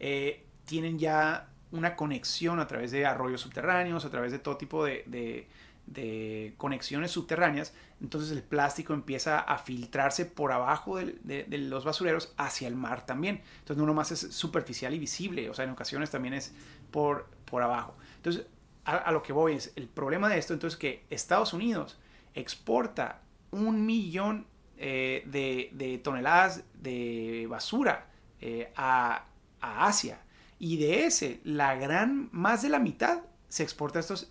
eh, 0.00 0.46
tienen 0.64 0.98
ya 0.98 1.50
una 1.72 1.94
conexión 1.94 2.58
a 2.58 2.66
través 2.66 2.90
de 2.90 3.04
arroyos 3.04 3.42
subterráneos, 3.42 4.06
a 4.06 4.10
través 4.10 4.32
de 4.32 4.38
todo 4.38 4.56
tipo 4.56 4.82
de, 4.82 5.46
de 5.86 6.54
conexiones 6.56 7.10
subterráneas. 7.10 7.74
Entonces 8.00 8.30
el 8.30 8.42
plástico 8.42 8.94
empieza 8.94 9.38
a 9.38 9.58
filtrarse 9.58 10.26
por 10.26 10.52
abajo 10.52 10.96
de, 10.96 11.46
los 11.48 11.84
basureros 11.84 12.32
hacia 12.36 12.68
el 12.68 12.76
mar 12.76 13.06
también. 13.06 13.42
Entonces 13.60 13.76
no 13.76 13.86
nomás 13.86 14.12
es 14.12 14.20
superficial 14.20 14.94
y 14.94 14.98
visible, 14.98 15.48
o 15.50 15.54
sea, 15.54 15.64
en 15.64 15.70
ocasiones 15.70 16.10
también 16.10 16.34
es 16.34 16.54
por, 16.90 17.28
por 17.44 17.62
abajo. 17.62 17.96
Entonces 18.16 18.46
a, 18.84 19.12
lo 19.12 19.22
que 19.22 19.32
voy 19.32 19.54
es, 19.54 19.72
el 19.76 19.88
problema 19.88 20.28
de 20.28 20.38
esto 20.38 20.52
entonces 20.52 20.76
es 20.76 20.80
que 20.80 21.04
Estados 21.10 21.52
Unidos 21.52 21.98
exporta 22.34 23.22
un 23.50 23.86
millón 23.86 24.46
eh, 24.76 25.22
de, 25.26 26.00
toneladas 26.02 26.64
de 26.74 27.46
basura 27.48 28.06
eh, 28.40 28.72
a, 28.76 29.26
Asia. 29.60 30.20
Y 30.58 30.76
de 30.76 31.06
ese, 31.06 31.40
la 31.42 31.74
gran, 31.74 32.28
más 32.32 32.60
de 32.60 32.68
la 32.68 32.78
mitad 32.78 33.22
se 33.48 33.62
exporta 33.62 33.98
a, 33.98 34.00
estos, 34.00 34.30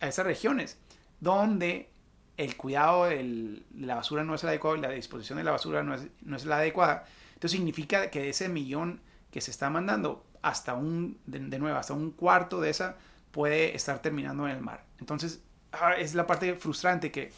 a 0.00 0.08
estas 0.08 0.24
regiones, 0.24 0.78
donde 1.22 1.88
el 2.36 2.56
cuidado 2.56 3.04
de 3.04 3.62
la 3.78 3.94
basura 3.94 4.24
no 4.24 4.34
es 4.34 4.42
el 4.42 4.48
adecuado 4.48 4.76
y 4.76 4.80
la 4.80 4.90
disposición 4.90 5.38
de 5.38 5.44
la 5.44 5.52
basura 5.52 5.84
no 5.84 5.94
es, 5.94 6.08
no 6.20 6.36
es 6.36 6.44
la 6.44 6.56
adecuada. 6.56 7.04
Entonces 7.34 7.52
significa 7.52 8.10
que 8.10 8.22
de 8.22 8.30
ese 8.30 8.48
millón 8.48 9.00
que 9.30 9.40
se 9.40 9.52
está 9.52 9.70
mandando, 9.70 10.26
hasta 10.42 10.74
un, 10.74 11.20
de 11.26 11.58
nuevo, 11.60 11.78
hasta 11.78 11.94
un 11.94 12.10
cuarto 12.10 12.60
de 12.60 12.70
esa 12.70 12.96
puede 13.30 13.76
estar 13.76 14.02
terminando 14.02 14.48
en 14.48 14.56
el 14.56 14.60
mar. 14.60 14.84
Entonces, 14.98 15.40
ah, 15.70 15.94
es 15.94 16.14
la 16.14 16.26
parte 16.26 16.56
frustrante 16.56 17.12
que, 17.12 17.30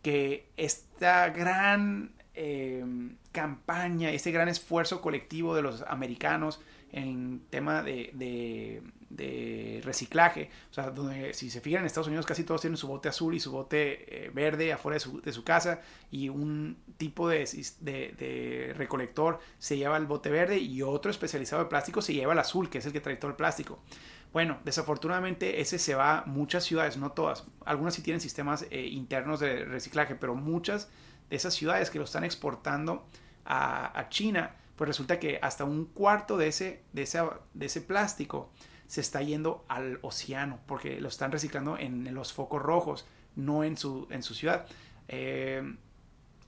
que 0.00 0.48
esta 0.56 1.28
gran 1.28 2.14
eh, 2.34 2.82
campaña, 3.32 4.10
este 4.10 4.30
gran 4.30 4.48
esfuerzo 4.48 5.02
colectivo 5.02 5.54
de 5.54 5.60
los 5.60 5.82
americanos 5.82 6.58
en 6.90 7.42
tema 7.50 7.82
de, 7.82 8.82
reciclaje, 9.84 10.50
o 10.70 10.74
sea, 10.74 10.90
donde 10.90 11.34
si 11.34 11.50
se 11.50 11.60
fijan 11.60 11.80
en 11.80 11.86
Estados 11.86 12.06
Unidos 12.06 12.26
casi 12.26 12.44
todos 12.44 12.60
tienen 12.60 12.76
su 12.76 12.86
bote 12.86 13.08
azul 13.08 13.34
y 13.34 13.40
su 13.40 13.50
bote 13.50 14.26
eh, 14.26 14.30
verde 14.32 14.72
afuera 14.72 14.94
de 14.94 15.00
su, 15.00 15.20
de 15.20 15.32
su, 15.32 15.42
casa 15.42 15.80
y 16.10 16.28
un 16.28 16.76
tipo 16.96 17.28
de, 17.28 17.48
de, 17.80 18.72
recolector 18.76 19.40
se 19.58 19.76
lleva 19.76 19.96
el 19.96 20.06
bote 20.06 20.30
verde 20.30 20.58
y 20.58 20.82
otro 20.82 21.10
especializado 21.10 21.62
de 21.64 21.68
plástico 21.68 22.02
se 22.02 22.14
lleva 22.14 22.32
el 22.32 22.38
azul, 22.38 22.70
que 22.70 22.78
es 22.78 22.86
el 22.86 22.92
que 22.92 23.00
trae 23.00 23.16
todo 23.16 23.30
el 23.30 23.36
plástico. 23.36 23.80
Bueno, 24.32 24.58
desafortunadamente 24.64 25.60
ese 25.60 25.78
se 25.78 25.96
va 25.96 26.18
a 26.18 26.24
muchas 26.26 26.62
ciudades, 26.64 26.96
no 26.96 27.10
todas. 27.10 27.44
Algunas 27.64 27.94
sí 27.94 28.02
tienen 28.02 28.20
sistemas 28.20 28.64
eh, 28.70 28.86
internos 28.86 29.40
de 29.40 29.64
reciclaje, 29.64 30.14
pero 30.14 30.36
muchas 30.36 30.88
de 31.28 31.36
esas 31.36 31.54
ciudades 31.54 31.90
que 31.90 31.98
lo 31.98 32.04
están 32.04 32.22
exportando 32.22 33.06
a, 33.44 34.06
China, 34.10 34.54
pues 34.76 34.86
resulta 34.86 35.18
que 35.18 35.40
hasta 35.42 35.64
un 35.64 35.86
cuarto 35.86 36.36
de 36.36 36.46
ese, 36.46 36.84
de, 36.92 37.08
de 37.54 37.66
ese 37.66 37.80
plástico 37.80 38.50
se 38.90 39.02
está 39.02 39.22
yendo 39.22 39.64
al 39.68 40.00
océano, 40.02 40.58
porque 40.66 41.00
lo 41.00 41.06
están 41.06 41.30
reciclando 41.30 41.78
en, 41.78 42.12
los 42.12 42.32
focos 42.32 42.60
rojos, 42.60 43.06
no 43.36 43.62
en 43.62 43.76
su, 43.76 44.08
en 44.10 44.24
su 44.24 44.34
ciudad. 44.34 44.66
Eh, 45.06 45.62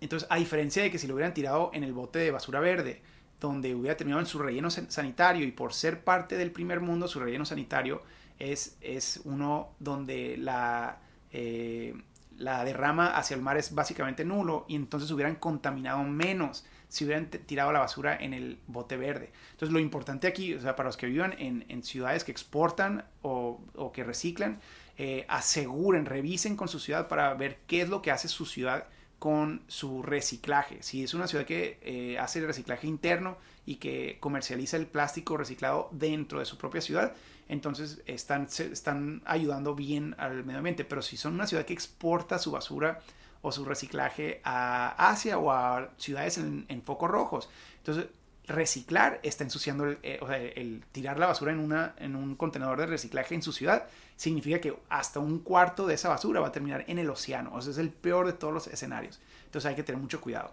entonces, 0.00 0.28
a 0.28 0.38
diferencia 0.38 0.82
de 0.82 0.90
que 0.90 0.98
si 0.98 1.06
lo 1.06 1.14
hubieran 1.14 1.34
tirado 1.34 1.70
en 1.72 1.84
el 1.84 1.92
bote 1.92 2.18
de 2.18 2.32
basura 2.32 2.58
verde, 2.58 3.00
donde 3.38 3.76
hubiera 3.76 3.96
terminado 3.96 4.20
en 4.20 4.26
su 4.26 4.40
relleno 4.40 4.70
sanitario 4.70 5.46
y 5.46 5.52
por 5.52 5.72
ser 5.72 6.02
parte 6.02 6.36
del 6.36 6.50
primer 6.50 6.80
mundo, 6.80 7.06
su 7.06 7.20
relleno 7.20 7.44
sanitario 7.44 8.02
es, 8.40 8.76
es 8.80 9.20
uno 9.22 9.76
donde 9.78 10.36
la, 10.36 10.98
eh, 11.30 11.94
la 12.38 12.64
derrama 12.64 13.16
hacia 13.16 13.36
el 13.36 13.42
mar 13.42 13.56
es 13.56 13.72
básicamente 13.72 14.24
nulo 14.24 14.64
y 14.66 14.74
entonces 14.74 15.12
hubieran 15.12 15.36
contaminado 15.36 16.02
menos 16.02 16.64
si 16.92 17.06
hubieran 17.06 17.30
tirado 17.30 17.72
la 17.72 17.78
basura 17.78 18.14
en 18.20 18.34
el 18.34 18.58
bote 18.66 18.98
verde. 18.98 19.32
Entonces 19.52 19.72
lo 19.72 19.78
importante 19.78 20.26
aquí, 20.26 20.52
o 20.52 20.60
sea, 20.60 20.76
para 20.76 20.90
los 20.90 20.98
que 20.98 21.06
vivan 21.06 21.34
en, 21.38 21.82
ciudades 21.82 22.22
que 22.22 22.32
exportan 22.32 23.06
o, 23.22 23.62
que 23.94 24.04
reciclan, 24.04 24.60
eh, 24.98 25.24
aseguren, 25.26 26.04
revisen 26.04 26.54
con 26.54 26.68
su 26.68 26.78
ciudad 26.78 27.08
para 27.08 27.32
ver 27.32 27.60
qué 27.66 27.80
es 27.80 27.88
lo 27.88 28.02
que 28.02 28.10
hace 28.10 28.28
su 28.28 28.44
ciudad 28.44 28.88
con 29.18 29.62
su 29.68 30.02
reciclaje. 30.02 30.82
Si 30.82 31.02
es 31.02 31.14
una 31.14 31.26
ciudad 31.26 31.46
que 31.46 31.78
eh, 31.80 32.18
hace 32.18 32.40
el 32.40 32.46
reciclaje 32.46 32.86
interno 32.86 33.38
y 33.64 33.76
que 33.76 34.18
comercializa 34.20 34.76
el 34.76 34.86
plástico 34.86 35.38
reciclado 35.38 35.88
dentro 35.92 36.40
de 36.40 36.44
su 36.44 36.58
propia 36.58 36.82
ciudad, 36.82 37.14
entonces 37.48 38.02
están, 38.04 38.48
están 38.58 39.22
ayudando 39.24 39.74
bien 39.74 40.14
al 40.18 40.44
medio 40.44 40.58
ambiente. 40.58 40.84
Pero 40.84 41.00
si 41.00 41.16
son 41.16 41.32
una 41.32 41.46
ciudad 41.46 41.64
que 41.64 41.72
exporta 41.72 42.38
su 42.38 42.50
basura 42.50 43.00
o 43.42 43.52
su 43.52 43.64
reciclaje 43.64 44.40
a 44.44 45.10
Asia 45.10 45.38
o 45.38 45.52
a 45.52 45.90
ciudades 45.98 46.38
en, 46.38 46.82
focos 46.82 47.10
rojos, 47.10 47.50
entonces 47.78 48.06
reciclar 48.46 49.20
está 49.22 49.44
ensuciando, 49.44 49.84
el, 49.84 49.98
eh, 50.02 50.18
o 50.20 50.26
sea, 50.26 50.38
el 50.38 50.82
tirar 50.92 51.18
la 51.18 51.26
basura 51.26 51.52
en, 51.52 51.58
una, 51.58 51.94
en 51.98 52.16
un 52.16 52.34
contenedor 52.36 52.78
de 52.78 52.86
reciclaje 52.86 53.34
en 53.34 53.42
su 53.42 53.52
ciudad 53.52 53.86
significa 54.16 54.60
que 54.60 54.76
hasta 54.88 55.20
un 55.20 55.40
cuarto 55.40 55.86
de 55.86 55.94
esa 55.94 56.08
basura 56.08 56.40
va 56.40 56.48
a 56.48 56.52
terminar 56.52 56.84
en 56.86 56.98
el 56.98 57.10
océano. 57.10 57.50
O 57.52 57.58
es 57.58 57.78
el 57.78 57.90
peor 57.90 58.26
de 58.26 58.32
todos 58.32 58.54
los 58.54 58.66
escenarios. 58.68 59.20
Entonces 59.46 59.68
hay 59.68 59.74
que 59.74 59.82
tener 59.82 60.00
mucho 60.00 60.20
cuidado. 60.20 60.52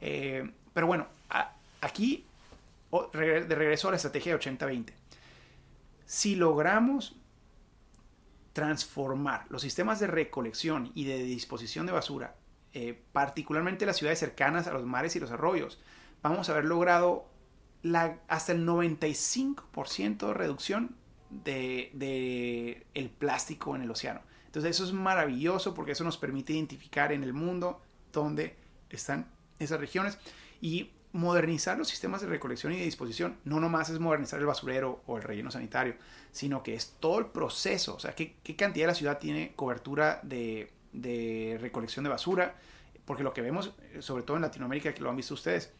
Eh, 0.00 0.50
pero 0.72 0.86
bueno, 0.86 1.06
aquí 1.80 2.24
de 2.90 3.54
regreso 3.54 3.88
a 3.88 3.90
la 3.92 3.96
estrategia 3.96 4.36
de 4.36 4.40
80-20. 4.40 4.92
Si 6.06 6.36
logramos 6.36 7.16
transformar 8.52 9.46
los 9.48 9.62
sistemas 9.62 10.00
de 10.00 10.06
recolección 10.06 10.92
y 10.94 11.04
de 11.04 11.22
disposición 11.22 11.86
de 11.86 11.92
basura, 11.92 12.36
eh, 12.74 13.02
particularmente 13.12 13.86
las 13.86 13.96
ciudades 13.96 14.18
cercanas 14.18 14.66
a 14.66 14.72
los 14.72 14.84
mares 14.84 15.16
y 15.16 15.20
los 15.20 15.30
arroyos, 15.30 15.80
vamos 16.22 16.48
a 16.48 16.52
haber 16.52 16.64
logrado 16.64 17.26
hasta 18.28 18.52
el 18.52 18.66
95% 18.66 20.28
de 20.28 20.34
reducción 20.34 20.96
de, 21.30 22.86
el 22.94 23.10
plástico 23.10 23.74
en 23.74 23.82
el 23.82 23.90
océano. 23.90 24.20
Entonces 24.46 24.72
eso 24.72 24.84
es 24.84 24.92
maravilloso 24.92 25.74
porque 25.74 25.92
eso 25.92 26.04
nos 26.04 26.18
permite 26.18 26.52
identificar 26.52 27.12
en 27.12 27.24
el 27.24 27.32
mundo 27.32 27.80
dónde 28.12 28.56
están 28.90 29.30
esas 29.58 29.80
regiones 29.80 30.18
y 30.60 30.90
modernizar 31.12 31.76
los 31.76 31.88
sistemas 31.88 32.22
de 32.22 32.26
recolección 32.26 32.72
y 32.72 32.78
de 32.78 32.84
disposición. 32.84 33.36
No 33.44 33.60
nomás 33.60 33.90
es 33.90 33.98
modernizar 33.98 34.40
el 34.40 34.46
basurero 34.46 35.02
o 35.06 35.16
el 35.16 35.22
relleno 35.22 35.50
sanitario, 35.50 35.94
sino 36.30 36.62
que 36.62 36.74
es 36.74 36.96
todo 37.00 37.18
el 37.18 37.26
proceso. 37.26 37.94
O 37.94 38.00
sea, 38.00 38.14
qué, 38.14 38.34
cantidad 38.56 38.84
de 38.84 38.92
la 38.92 38.94
ciudad 38.94 39.18
tiene 39.18 39.52
cobertura 39.54 40.20
de, 40.22 40.70
recolección 41.60 42.04
de 42.04 42.10
basura. 42.10 42.56
Porque 43.04 43.24
lo 43.24 43.34
que 43.34 43.42
vemos, 43.42 43.74
sobre 43.98 44.22
todo 44.22 44.36
en 44.36 44.42
Latinoamérica, 44.42 44.94
que 44.94 45.02
lo 45.02 45.10
han 45.10 45.16
visto 45.16 45.34
ustedes, 45.34 45.72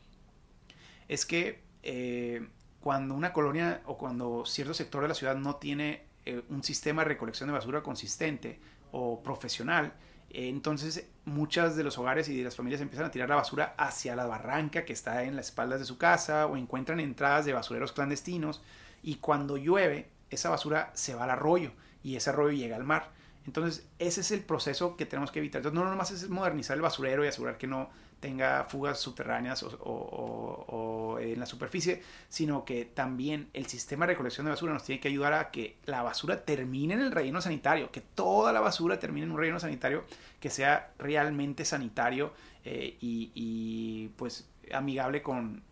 es 1.09 1.25
que 1.25 1.63
eh, 1.83 2.47
cuando 2.81 3.15
una 3.15 3.33
colonia 3.33 3.81
o 3.87 3.97
cuando 3.97 4.45
cierto 4.45 4.75
sector 4.75 5.03
de 5.03 5.09
la 5.09 5.15
ciudad 5.15 5.37
no 5.37 5.57
tiene 5.57 6.03
eh, 6.27 6.43
un 6.49 6.63
sistema 6.63 7.03
de 7.03 7.11
recolección 7.11 7.49
de 7.49 7.53
basura 7.53 7.83
consistente 7.83 8.59
o 8.91 9.23
profesional, 9.23 9.95
entonces 10.35 11.07
muchas 11.27 11.77
de 11.77 11.85
los 11.85 11.99
hogares 11.99 12.29
y 12.29 12.37
de 12.37 12.45
las 12.45 12.57
familias 12.57 12.81
empiezan 12.81 13.07
a 13.07 13.11
tirar 13.11 13.29
la 13.29 13.37
basura 13.37 13.75
hacia 13.77 14.17
la 14.17 14.27
barranca 14.27 14.85
que 14.85 14.95
está 14.95 15.25
en 15.25 15.37
las 15.37 15.47
espaldas 15.47 15.81
de 15.81 15.85
su 15.85 15.99
casa 15.99 16.47
o 16.47 16.57
encuentran 16.57 17.01
entradas 17.01 17.45
de 17.45 17.53
basureros 17.53 17.93
clandestinos 17.93 18.63
y 19.03 19.17
cuando 19.17 19.59
llueve 19.59 20.09
esa 20.31 20.49
basura 20.49 20.91
se 20.95 21.15
va 21.15 21.25
al 21.25 21.31
arroyo 21.31 21.73
y 22.03 22.17
ese 22.17 22.31
arroyo 22.31 22.57
llega 22.57 22.77
al 22.77 22.85
mar. 22.85 23.11
Entonces 23.47 23.87
ese 23.99 24.23
es 24.23 24.31
el 24.31 24.41
proceso 24.41 24.97
que 24.97 25.05
tenemos 25.05 25.31
que 25.31 25.41
evitar. 25.41 25.59
Entonces 25.59 25.79
no 25.79 25.89
nomás 25.89 26.11
es 26.11 26.29
modernizar 26.31 26.77
el 26.77 26.83
basurero 26.83 27.25
y 27.25 27.29
asegurar 27.29 27.59
que 27.59 27.67
no 27.67 27.91
tenga 28.23 28.65
fugas 28.65 29.01
subterráneas 29.01 29.65
o, 29.65 31.19
en 31.21 31.41
la 31.41 31.45
superficie, 31.45 32.03
sino 32.29 32.65
que 32.65 32.85
también 32.85 33.49
el 33.53 33.67
sistema 33.67 34.07
de 34.07 34.13
recolección 34.13 34.47
de 34.47 34.51
basura 34.53 34.73
nos 34.73 34.85
tiene 34.85 35.01
que 35.01 35.09
ayudar 35.09 35.33
a 35.33 35.51
que 35.51 35.77
la 35.87 36.03
basura 36.03 36.45
termine 36.45 36.95
en 36.95 37.01
el 37.01 37.11
relleno 37.11 37.41
sanitario, 37.41 37.91
que 37.91 38.01
toda 38.01 38.53
la 38.53 38.61
basura 38.61 39.01
termine 39.01 39.27
en 39.27 39.33
un 39.33 39.39
relleno 39.39 39.59
sanitario 39.59 40.05
que 40.39 40.51
sea 40.51 40.93
realmente 40.99 41.65
sanitario 41.65 42.33
eh, 42.65 42.97
y, 43.01 44.09
pues 44.17 44.49
amigable 44.73 45.21
con, 45.21 45.63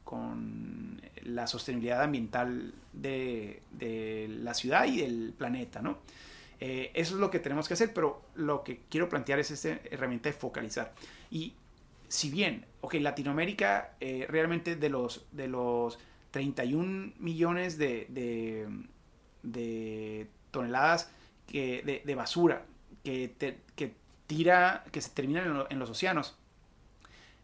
la 1.22 1.46
sostenibilidad 1.46 2.02
ambiental 2.02 2.74
de, 2.92 3.62
la 4.42 4.54
ciudad 4.54 4.86
y 4.86 5.02
del 5.02 5.34
planeta, 5.38 5.80
¿no? 5.80 5.98
Eh, 6.58 6.90
eso 6.94 7.14
es 7.14 7.20
lo 7.20 7.30
que 7.30 7.38
tenemos 7.38 7.68
que 7.68 7.74
hacer, 7.74 7.94
pero 7.94 8.22
lo 8.34 8.64
que 8.64 8.80
quiero 8.90 9.08
plantear 9.08 9.38
es 9.38 9.52
esta 9.52 9.78
herramienta 9.88 10.28
de 10.28 10.32
focalizar. 10.32 10.92
Y 11.30 11.54
si 12.10 12.28
bien, 12.28 12.66
ok, 12.80 12.94
Latinoamérica 12.94 13.92
eh, 14.00 14.26
realmente 14.28 14.74
de 14.74 14.88
los, 14.88 15.26
de 15.30 15.46
los 15.46 15.96
31 16.32 17.12
millones 17.18 17.78
de, 17.78 18.08
de, 19.42 20.28
toneladas 20.50 21.08
que, 21.46 22.02
de, 22.04 22.14
basura 22.16 22.66
que, 23.04 23.32
que, 23.76 23.94
tira, 24.26 24.84
que 24.90 25.00
se 25.00 25.10
terminan 25.10 25.66
en, 25.70 25.78
los 25.78 25.88
océanos, 25.88 26.36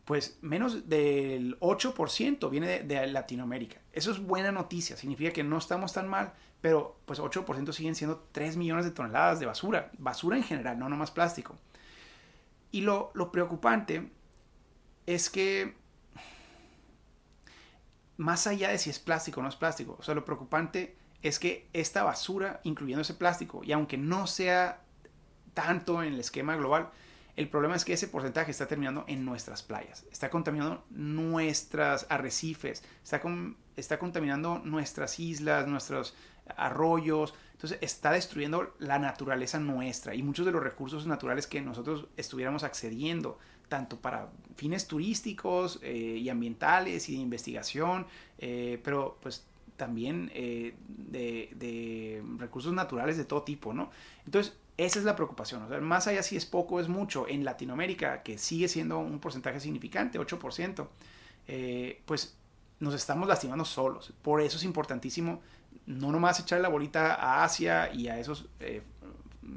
pues 0.04 0.36
menos 0.42 0.88
del 0.88 1.58
8% 1.60 2.50
viene 2.50 2.80
de, 2.82 3.06
Latinoamérica. 3.06 3.80
Eso 3.92 4.10
es 4.10 4.18
buena 4.18 4.50
noticia, 4.50 4.96
significa 4.96 5.30
que 5.30 5.44
no 5.44 5.58
estamos 5.58 5.92
tan 5.92 6.08
mal, 6.08 6.32
pero 6.60 6.98
pues 7.06 7.20
8% 7.20 7.72
siguen 7.72 7.94
siendo 7.94 8.26
3 8.32 8.56
millones 8.56 8.84
de 8.84 8.90
toneladas 8.90 9.38
de 9.38 9.46
basura, 9.46 9.92
basura 9.96 10.36
en 10.36 10.42
general, 10.42 10.76
no 10.76 10.88
nomás 10.88 11.12
plástico. 11.12 11.56
Y 12.72 12.80
lo, 12.80 13.12
lo 13.14 13.30
preocupante 13.30 14.10
es 15.06 15.30
que 15.30 15.74
más 18.16 18.46
allá 18.46 18.70
de 18.70 18.78
si 18.78 18.90
es 18.90 18.98
plástico 18.98 19.40
o 19.40 19.42
no 19.42 19.48
es 19.48 19.56
plástico, 19.56 19.96
o 19.98 20.02
sea, 20.02 20.14
lo 20.14 20.24
preocupante 20.24 20.96
es 21.22 21.38
que 21.38 21.68
esta 21.72 22.02
basura, 22.02 22.60
incluyendo 22.64 23.02
ese 23.02 23.14
plástico, 23.14 23.62
y 23.64 23.72
aunque 23.72 23.96
no 23.96 24.26
sea 24.26 24.82
tanto 25.54 26.02
en 26.02 26.14
el 26.14 26.20
esquema 26.20 26.56
global, 26.56 26.90
el 27.36 27.48
problema 27.50 27.76
es 27.76 27.84
que 27.84 27.92
ese 27.92 28.08
porcentaje 28.08 28.50
está 28.50 28.66
terminando 28.66 29.04
en 29.08 29.24
nuestras 29.24 29.62
playas, 29.62 30.06
está 30.10 30.30
contaminando 30.30 30.84
nuestras 30.88 32.06
arrecifes, 32.08 32.82
está, 33.02 33.20
está 33.76 33.98
contaminando 33.98 34.60
nuestras 34.60 35.20
islas, 35.20 35.66
nuestros 35.66 36.14
arroyos, 36.56 37.34
entonces 37.52 37.78
está 37.82 38.12
destruyendo 38.12 38.74
la 38.78 38.98
naturaleza 38.98 39.58
nuestra 39.58 40.14
y 40.14 40.22
muchos 40.22 40.46
de 40.46 40.52
los 40.52 40.62
recursos 40.62 41.06
naturales 41.06 41.46
que 41.46 41.60
nosotros 41.60 42.06
estuviéramos 42.16 42.64
accediendo 42.64 43.38
tanto 43.68 43.98
para 43.98 44.28
fines 44.56 44.86
turísticos 44.86 45.78
eh, 45.82 46.18
y 46.20 46.28
ambientales 46.28 47.08
y 47.08 47.16
de 47.16 47.22
investigación, 47.22 48.06
eh, 48.38 48.80
pero 48.82 49.18
pues 49.20 49.44
también 49.76 50.30
eh, 50.34 50.74
de, 50.88 52.22
recursos 52.38 52.72
naturales 52.72 53.16
de 53.16 53.24
todo 53.24 53.42
tipo, 53.42 53.74
¿no? 53.74 53.90
Entonces, 54.24 54.56
esa 54.78 54.98
es 54.98 55.04
la 55.04 55.16
preocupación. 55.16 55.62
O 55.62 55.68
sea, 55.68 55.80
más 55.80 56.06
allá 56.06 56.22
si 56.22 56.36
es 56.36 56.46
poco, 56.46 56.80
es 56.80 56.88
mucho. 56.88 57.26
En 57.28 57.44
Latinoamérica, 57.44 58.22
que 58.22 58.38
sigue 58.38 58.68
siendo 58.68 58.98
un 58.98 59.18
porcentaje 59.20 59.60
significante, 59.60 60.18
8%, 60.18 60.86
pues 62.04 62.36
nos 62.80 62.94
estamos 62.94 63.28
lastimando 63.28 63.64
solos. 63.64 64.12
Por 64.22 64.40
eso 64.40 64.56
es 64.56 64.64
importantísimo 64.64 65.40
no 65.86 66.10
nomás 66.10 66.40
echar 66.40 66.60
la 66.60 66.68
bolita 66.68 67.14
a 67.14 67.44
Asia 67.44 67.92
y 67.92 68.08
a 68.08 68.18
esos, 68.18 68.46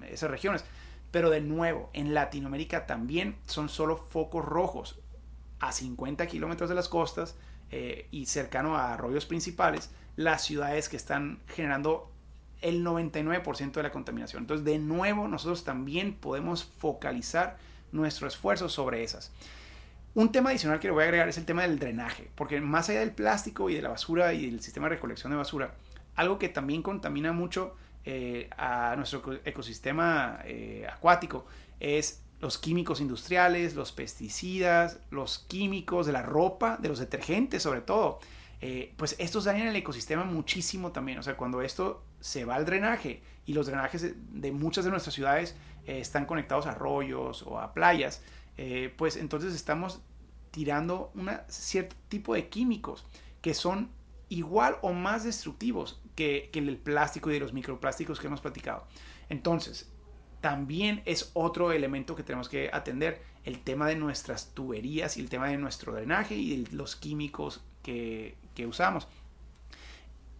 esas 0.09 0.29
regiones, 0.29 0.63
pero 1.11 1.29
de 1.29 1.41
nuevo, 1.41 1.89
en 1.93 2.13
Latinoamérica 2.13 2.85
también 2.85 3.35
son 3.47 3.69
solo 3.69 3.97
focos 3.97 4.45
rojos 4.45 4.99
a 5.59 5.71
50 5.71 6.27
kilómetros 6.27 6.69
de 6.69 6.75
las 6.75 6.87
costas 6.87 7.35
eh, 7.71 8.07
y 8.11 8.25
cercano 8.25 8.77
a 8.77 8.93
arroyos 8.93 9.25
principales, 9.25 9.91
las 10.15 10.43
ciudades 10.43 10.89
que 10.89 10.97
están 10.97 11.39
generando 11.47 12.11
el 12.61 12.83
99% 12.83 13.71
de 13.71 13.83
la 13.83 13.91
contaminación. 13.91 14.43
Entonces, 14.43 14.65
de 14.65 14.79
nuevo, 14.79 15.27
nosotros 15.27 15.63
también 15.63 16.13
podemos 16.15 16.63
focalizar 16.63 17.57
nuestro 17.91 18.27
esfuerzo 18.27 18.69
sobre 18.69 19.03
esas. 19.03 19.31
Un 20.15 20.31
tema 20.31 20.49
adicional 20.49 20.79
que 20.79 20.87
le 20.87 20.93
voy 20.93 21.03
a 21.03 21.05
agregar 21.05 21.29
es 21.29 21.37
el 21.37 21.45
tema 21.45 21.61
del 21.61 21.79
drenaje, 21.79 22.29
porque 22.35 22.59
más 22.59 22.89
allá 22.89 22.99
del 22.99 23.11
plástico 23.11 23.69
y 23.69 23.75
de 23.75 23.81
la 23.81 23.89
basura 23.89 24.33
y 24.33 24.49
del 24.49 24.61
sistema 24.61 24.89
de 24.89 24.95
recolección 24.95 25.31
de 25.31 25.37
basura, 25.37 25.75
algo 26.15 26.39
que 26.39 26.49
también 26.49 26.81
contamina 26.81 27.31
mucho 27.31 27.75
eh, 28.05 28.49
a 28.57 28.95
nuestro 28.95 29.21
ecosistema 29.43 30.39
eh, 30.45 30.87
acuático 30.91 31.45
es 31.79 32.23
los 32.39 32.57
químicos 32.57 33.01
industriales, 33.01 33.75
los 33.75 33.91
pesticidas, 33.91 34.99
los 35.11 35.39
químicos 35.39 36.05
de 36.05 36.13
la 36.13 36.21
ropa, 36.21 36.77
de 36.77 36.89
los 36.89 36.99
detergentes 36.99 37.61
sobre 37.63 37.81
todo. 37.81 38.19
Eh, 38.61 38.93
pues 38.97 39.15
estos 39.19 39.45
dañan 39.45 39.67
el 39.67 39.75
ecosistema 39.75 40.23
muchísimo 40.23 40.91
también. 40.91 41.19
O 41.19 41.23
sea, 41.23 41.35
cuando 41.35 41.61
esto 41.61 42.03
se 42.19 42.45
va 42.45 42.55
al 42.55 42.65
drenaje 42.65 43.21
y 43.45 43.53
los 43.53 43.67
drenajes 43.67 44.13
de, 44.15 44.51
muchas 44.51 44.85
de 44.85 44.91
nuestras 44.91 45.13
ciudades 45.13 45.55
están 45.85 46.25
conectados 46.25 46.67
a 46.67 46.71
arroyos 46.71 47.43
o 47.43 47.59
a 47.59 47.73
playas, 47.73 48.21
pues 48.97 49.15
entonces 49.15 49.55
estamos 49.55 50.01
tirando 50.51 51.11
un 51.15 51.31
cierto 51.47 51.95
tipo 52.09 52.33
de 52.35 52.49
químicos 52.49 53.05
que 53.41 53.53
son 53.53 53.89
igual 54.29 54.77
o 54.81 54.93
más 54.93 55.23
destructivos 55.23 55.99
que, 56.19 56.49
el 56.53 56.77
plástico 56.77 57.29
y 57.29 57.33
de 57.33 57.39
los 57.39 57.53
microplásticos 57.53 58.19
que 58.19 58.27
hemos 58.27 58.41
platicado. 58.41 58.85
Entonces, 59.29 59.89
también 60.41 61.01
es 61.05 61.31
otro 61.33 61.71
elemento 61.71 62.15
que 62.15 62.23
tenemos 62.23 62.49
que 62.49 62.69
atender, 62.73 63.21
el 63.45 63.61
tema 63.61 63.87
de 63.87 63.95
nuestras 63.95 64.53
tuberías 64.53 65.15
y 65.15 65.21
el 65.21 65.29
tema 65.29 65.47
de 65.47 65.57
nuestro 65.57 65.93
drenaje 65.93 66.35
y 66.35 66.63
de 66.63 66.75
los 66.75 66.97
químicos 66.97 67.63
que, 67.83 68.35
que 68.53 68.67
usamos. 68.67 69.07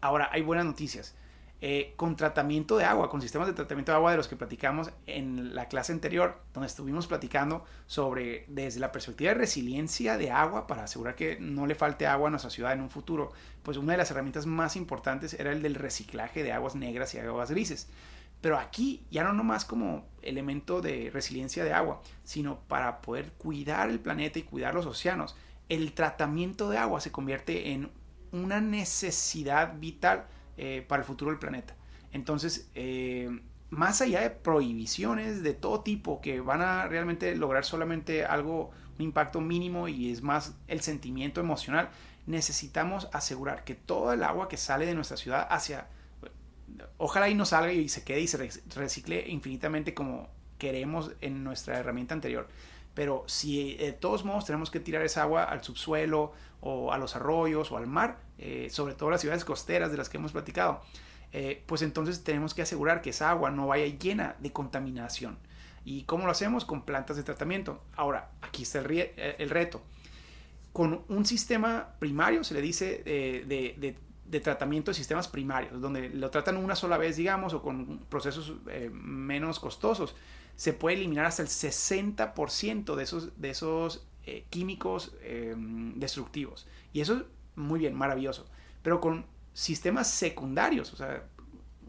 Ahora, 0.01 0.29
hay 0.33 0.41
buenas 0.41 0.65
noticias. 0.65 1.15
Eh, 1.61 1.91
con 1.97 2.15
tratamiento 2.15 2.77
de 2.77 2.85
agua, 2.85 3.09
con 3.09 3.21
sistemas 3.21 3.45
de 3.45 3.53
tratamiento 3.53 3.91
de 3.91 3.97
agua 3.97 4.11
de 4.11 4.17
los 4.17 4.29
que 4.29 4.37
platicamos 4.37 4.91
en 5.07 5.53
la 5.55 5.67
clase 5.67 5.91
anterior, 5.91 6.41
donde 6.53 6.67
estuvimos 6.67 7.05
platicando 7.05 7.65
sobre 7.85 8.45
desde 8.47 8.79
la 8.79 8.93
perspectiva 8.93 9.33
de 9.33 9.39
resiliencia 9.39 10.17
de 10.17 10.31
agua 10.31 10.67
para 10.67 10.85
asegurar 10.85 11.15
que 11.15 11.37
no 11.41 11.67
le 11.67 11.75
falte 11.75 12.07
agua 12.07 12.29
a 12.29 12.31
nuestra 12.31 12.49
ciudad 12.49 12.71
en 12.71 12.79
un 12.79 12.89
futuro, 12.89 13.33
pues 13.61 13.75
una 13.75 13.91
de 13.91 13.97
las 13.97 14.09
herramientas 14.09 14.45
más 14.45 14.77
importantes 14.77 15.33
era 15.33 15.51
el 15.51 15.61
del 15.61 15.75
reciclaje 15.75 16.43
de 16.43 16.53
aguas 16.53 16.75
negras 16.75 17.13
y 17.13 17.19
aguas 17.19 17.51
grises. 17.51 17.89
Pero 18.39 18.57
aquí 18.57 19.05
ya 19.11 19.25
no 19.25 19.33
nomás 19.33 19.65
como 19.65 20.05
elemento 20.21 20.79
de 20.79 21.09
resiliencia 21.11 21.65
de 21.65 21.73
agua, 21.73 22.01
sino 22.23 22.61
para 22.69 23.01
poder 23.01 23.33
cuidar 23.33 23.89
el 23.89 23.99
planeta 23.99 24.39
y 24.39 24.43
cuidar 24.43 24.73
los 24.73 24.85
océanos. 24.85 25.35
El 25.67 25.91
tratamiento 25.91 26.69
de 26.69 26.77
agua 26.77 27.01
se 27.01 27.11
convierte 27.11 27.71
en 27.73 27.91
una 28.31 28.61
necesidad 28.61 29.77
vital 29.77 30.25
eh, 30.61 30.83
para 30.85 31.03
el 31.03 31.05
futuro 31.05 31.31
del 31.31 31.39
planeta. 31.39 31.73
Entonces, 32.11 32.69
eh, 32.75 33.29
más 33.69 34.01
allá 34.01 34.19
de 34.19 34.29
prohibiciones 34.29 35.41
de 35.41 35.53
todo 35.53 35.79
tipo 35.83 36.19
que 36.19 36.41
van 36.41 36.61
a 36.61 36.85
realmente 36.85 37.33
lograr 37.33 37.63
solamente 37.63 38.25
algo, 38.25 38.71
un 38.97 39.05
impacto 39.05 39.39
mínimo 39.39 39.87
y 39.87 40.11
es 40.11 40.21
más 40.21 40.57
el 40.67 40.81
sentimiento 40.81 41.39
emocional, 41.39 41.91
necesitamos 42.25 43.07
asegurar 43.13 43.63
que 43.63 43.73
todo 43.73 44.11
el 44.11 44.21
agua 44.21 44.49
que 44.49 44.57
sale 44.57 44.85
de 44.85 44.95
nuestra 44.95 45.15
ciudad 45.15 45.47
hacia, 45.49 45.87
ojalá 46.97 47.29
y 47.29 47.35
no 47.35 47.45
salga 47.45 47.71
y 47.71 47.87
se 47.87 48.03
quede 48.03 48.19
y 48.19 48.27
se 48.27 48.37
recicle 48.75 49.29
infinitamente 49.29 49.93
como 49.93 50.27
queremos 50.57 51.11
en 51.21 51.45
nuestra 51.45 51.79
herramienta 51.79 52.13
anterior. 52.13 52.49
Pero 52.93 53.23
si 53.27 53.77
de 53.77 53.93
todos 53.93 54.25
modos 54.25 54.43
tenemos 54.43 54.69
que 54.69 54.81
tirar 54.81 55.03
esa 55.03 55.21
agua 55.21 55.45
al 55.45 55.63
subsuelo 55.63 56.33
o 56.61 56.91
a 56.91 56.97
los 56.97 57.15
arroyos 57.15 57.71
o 57.71 57.77
al 57.77 57.87
mar, 57.87 58.19
eh, 58.37 58.67
sobre 58.69 58.93
todo 58.93 59.09
las 59.09 59.21
ciudades 59.21 59.45
costeras 59.45 59.91
de 59.91 59.97
las 59.97 60.09
que 60.09 60.17
hemos 60.17 60.31
platicado, 60.31 60.81
eh, 61.31 61.63
pues 61.65 61.81
entonces 61.81 62.23
tenemos 62.23 62.53
que 62.53 62.61
asegurar 62.61 63.01
que 63.01 63.11
esa 63.11 63.29
agua 63.29 63.51
no 63.51 63.67
vaya 63.67 63.85
llena 63.85 64.35
de 64.39 64.51
contaminación. 64.51 65.37
¿Y 65.85 66.03
cómo 66.03 66.25
lo 66.25 66.31
hacemos? 66.31 66.65
Con 66.65 66.83
plantas 66.83 67.17
de 67.17 67.23
tratamiento. 67.23 67.81
Ahora, 67.95 68.31
aquí 68.41 68.63
está 68.63 68.79
el, 68.79 68.91
eh, 68.91 69.35
el 69.39 69.49
reto. 69.49 69.81
Con 70.73 71.03
un 71.07 71.25
sistema 71.25 71.95
primario, 71.99 72.43
se 72.43 72.53
le 72.53 72.61
dice 72.61 73.01
de, 73.03 73.75
de, 73.77 73.97
de, 74.25 74.39
tratamiento 74.39 74.91
de 74.91 74.95
sistemas 74.95 75.27
primarios, 75.27 75.81
donde 75.81 76.09
lo 76.09 76.29
tratan 76.29 76.57
una 76.57 76.75
sola 76.75 76.97
vez, 76.97 77.17
digamos, 77.17 77.53
o 77.53 77.61
con 77.63 77.99
procesos 78.09 78.53
menos 78.91 79.59
costosos, 79.59 80.15
se 80.55 80.73
puede 80.73 80.97
eliminar 80.97 81.25
hasta 81.25 81.41
el 81.41 81.47
60% 81.47 82.95
de 82.95 83.03
esos, 83.03 83.41
de 83.41 83.49
esos 83.49 84.08
eh, 84.29 84.45
químicos 84.49 85.15
em, 85.23 85.99
destructivos. 85.99 86.67
Y 86.93 87.01
eso 87.01 87.15
es 87.15 87.23
muy 87.55 87.79
bien, 87.79 87.95
maravilloso. 87.95 88.45
Pero 88.83 89.01
con 89.01 89.25
sistemas 89.53 90.07
secundarios, 90.07 90.93
o 90.93 90.97
sea, 90.97 91.23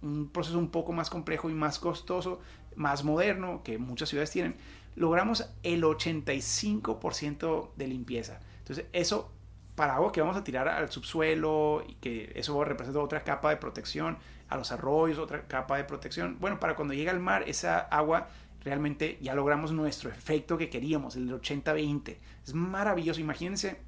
un 0.00 0.30
proceso 0.30 0.58
un 0.58 0.70
poco 0.70 0.92
más 0.92 1.10
complejo 1.10 1.50
y 1.50 1.54
más 1.54 1.78
costoso, 1.78 2.40
más 2.76 3.04
moderno, 3.04 3.62
que 3.62 3.76
muchas 3.76 4.08
ciudades 4.08 4.30
tienen, 4.30 4.56
logramos 4.96 5.50
el 5.62 5.82
85% 5.82 7.70
de 7.76 7.86
limpieza. 7.86 8.40
Entonces, 8.60 8.86
eso 8.92 9.30
para 9.74 9.96
algo 9.96 10.12
que 10.12 10.20
vamos 10.20 10.36
a 10.36 10.44
tirar 10.44 10.68
al 10.68 10.90
subsuelo 10.90 11.84
y 11.86 11.94
que 11.94 12.32
eso 12.34 12.64
representa 12.64 13.00
otra 13.00 13.22
capa 13.22 13.50
de 13.50 13.56
protección, 13.56 14.18
a 14.50 14.56
los 14.56 14.72
arroyos, 14.72 15.18
otra 15.18 15.46
capa 15.46 15.76
de 15.76 15.84
protección. 15.84 16.36
Bueno, 16.40 16.58
para 16.58 16.74
cuando 16.74 16.92
llega 16.92 17.12
al 17.12 17.20
mar, 17.20 17.44
esa 17.46 17.78
agua 17.78 18.28
realmente 18.62 19.18
ya 19.20 19.34
logramos 19.34 19.72
nuestro 19.72 20.10
efecto 20.10 20.58
que 20.58 20.68
queríamos, 20.68 21.16
el 21.16 21.30
80-20. 21.30 22.16
Es 22.44 22.54
maravilloso. 22.54 23.20
Imagínense 23.20 23.78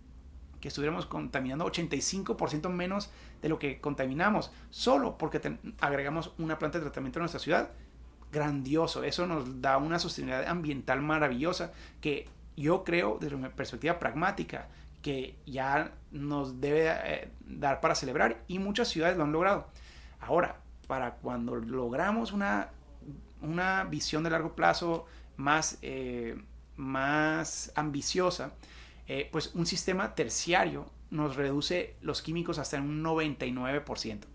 que 0.60 0.68
estuviéramos 0.68 1.06
contaminando 1.06 1.66
85% 1.66 2.68
menos 2.70 3.10
de 3.42 3.48
lo 3.48 3.58
que 3.58 3.80
contaminamos, 3.80 4.52
solo 4.70 5.18
porque 5.18 5.58
agregamos 5.80 6.32
una 6.38 6.58
planta 6.58 6.78
de 6.78 6.84
tratamiento 6.84 7.18
en 7.18 7.22
nuestra 7.22 7.40
ciudad. 7.40 7.70
Grandioso. 8.30 9.04
Eso 9.04 9.26
nos 9.26 9.60
da 9.60 9.76
una 9.76 9.98
sostenibilidad 9.98 10.48
ambiental 10.48 11.02
maravillosa 11.02 11.72
que 12.00 12.28
yo 12.56 12.84
creo, 12.84 13.18
desde 13.20 13.36
mi 13.36 13.48
perspectiva 13.48 13.98
pragmática, 13.98 14.68
que 15.02 15.36
ya 15.46 15.92
nos 16.12 16.60
debe 16.60 16.88
eh, 16.88 17.30
dar 17.40 17.80
para 17.80 17.94
celebrar 17.94 18.42
y 18.46 18.58
muchas 18.58 18.88
ciudades 18.88 19.16
lo 19.16 19.24
han 19.24 19.32
logrado. 19.32 19.66
Ahora, 20.20 20.60
para 20.86 21.16
cuando 21.16 21.56
logramos 21.56 22.32
una 22.32 22.68
una 23.42 23.84
visión 23.84 24.22
de 24.22 24.30
largo 24.30 24.54
plazo 24.54 25.06
más, 25.36 25.78
eh, 25.82 26.36
más 26.76 27.72
ambiciosa, 27.74 28.54
eh, 29.06 29.28
pues 29.30 29.54
un 29.54 29.66
sistema 29.66 30.14
terciario 30.14 30.86
nos 31.10 31.36
reduce 31.36 31.96
los 32.00 32.22
químicos 32.22 32.58
hasta 32.58 32.78
un 32.78 33.02
99%. 33.02 34.26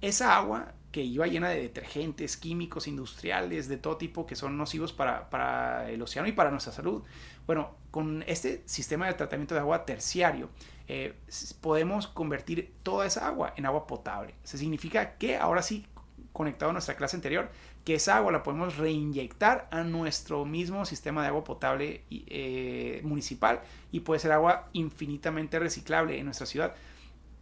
Esa 0.00 0.36
agua 0.36 0.74
que 0.92 1.02
iba 1.02 1.26
llena 1.26 1.50
de 1.50 1.60
detergentes, 1.60 2.36
químicos 2.36 2.86
industriales 2.88 3.68
de 3.68 3.76
todo 3.76 3.96
tipo 3.96 4.26
que 4.26 4.34
son 4.34 4.56
nocivos 4.56 4.92
para, 4.92 5.90
el 5.90 6.00
océano 6.00 6.26
y 6.28 6.32
para 6.32 6.50
nuestra 6.50 6.72
salud. 6.72 7.02
Bueno, 7.46 7.74
con 7.90 8.24
este 8.26 8.62
sistema 8.66 9.06
de 9.06 9.14
tratamiento 9.14 9.54
de 9.54 9.60
agua 9.60 9.84
terciario, 9.84 10.48
eh, 10.88 11.18
podemos 11.60 12.06
convertir 12.06 12.74
toda 12.82 13.06
esa 13.06 13.26
agua 13.26 13.52
en 13.56 13.66
agua 13.66 13.86
potable. 13.86 14.34
Eso 14.42 14.56
significa 14.56 15.18
que 15.18 15.36
ahora 15.36 15.62
sí, 15.62 15.86
conectado 16.32 16.70
a 16.70 16.72
nuestra 16.72 16.96
clase 16.96 17.16
anterior, 17.16 17.50
que 17.86 17.94
esa 17.94 18.16
agua 18.16 18.32
la 18.32 18.42
podemos 18.42 18.78
reinyectar 18.78 19.68
a 19.70 19.84
nuestro 19.84 20.44
mismo 20.44 20.84
sistema 20.84 21.22
de 21.22 21.28
agua 21.28 21.44
potable 21.44 22.02
eh, 22.10 23.00
municipal 23.04 23.60
y 23.92 24.00
puede 24.00 24.18
ser 24.18 24.32
agua 24.32 24.68
infinitamente 24.72 25.60
reciclable 25.60 26.18
en 26.18 26.24
nuestra 26.24 26.46
ciudad. 26.46 26.74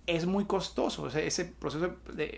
Es 0.06 0.26
muy 0.26 0.44
costoso, 0.44 1.08
ese 1.08 1.46
proceso 1.46 1.94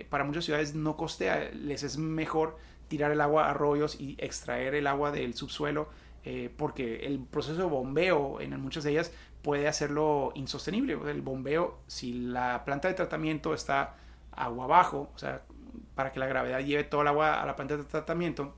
para 0.09 0.23
muchas 0.23 0.45
ciudades 0.45 0.77
no 0.77 0.97
costea, 0.97 1.51
les 1.53 1.83
es 1.83 1.99
mejor 1.99 2.57
tirar 2.87 3.11
el 3.11 3.21
agua 3.21 3.47
a 3.47 3.51
arroyos 3.51 4.01
y 4.01 4.15
extraer 4.21 4.77
el 4.77 4.87
agua 4.87 5.11
del 5.11 5.35
subsuelo 5.35 5.89
eh, 6.25 6.49
porque 6.57 7.07
el 7.07 7.19
proceso 7.19 7.59
de 7.59 7.65
bombeo 7.65 8.41
en 8.41 8.61
muchas 8.61 8.85
de 8.85 8.93
ellas 8.93 9.11
puede 9.43 9.67
hacerlo 9.67 10.31
insostenible. 10.37 10.97
El 11.11 11.23
bombeo, 11.23 11.81
si 11.89 12.13
la 12.13 12.65
planta 12.65 12.87
de 12.87 12.95
tratamiento 12.95 13.53
está 13.53 13.97
agua 14.31 14.67
abajo, 14.67 15.11
o 15.13 15.19
sea, 15.19 15.43
para 15.95 16.13
que 16.13 16.21
la 16.21 16.27
gravedad 16.27 16.61
lleve 16.61 16.85
toda 16.85 17.03
el 17.03 17.09
agua 17.09 17.43
a 17.43 17.47
la 17.47 17.57
planta 17.57 17.77
de 17.77 17.85
tratamiento, 17.85 18.55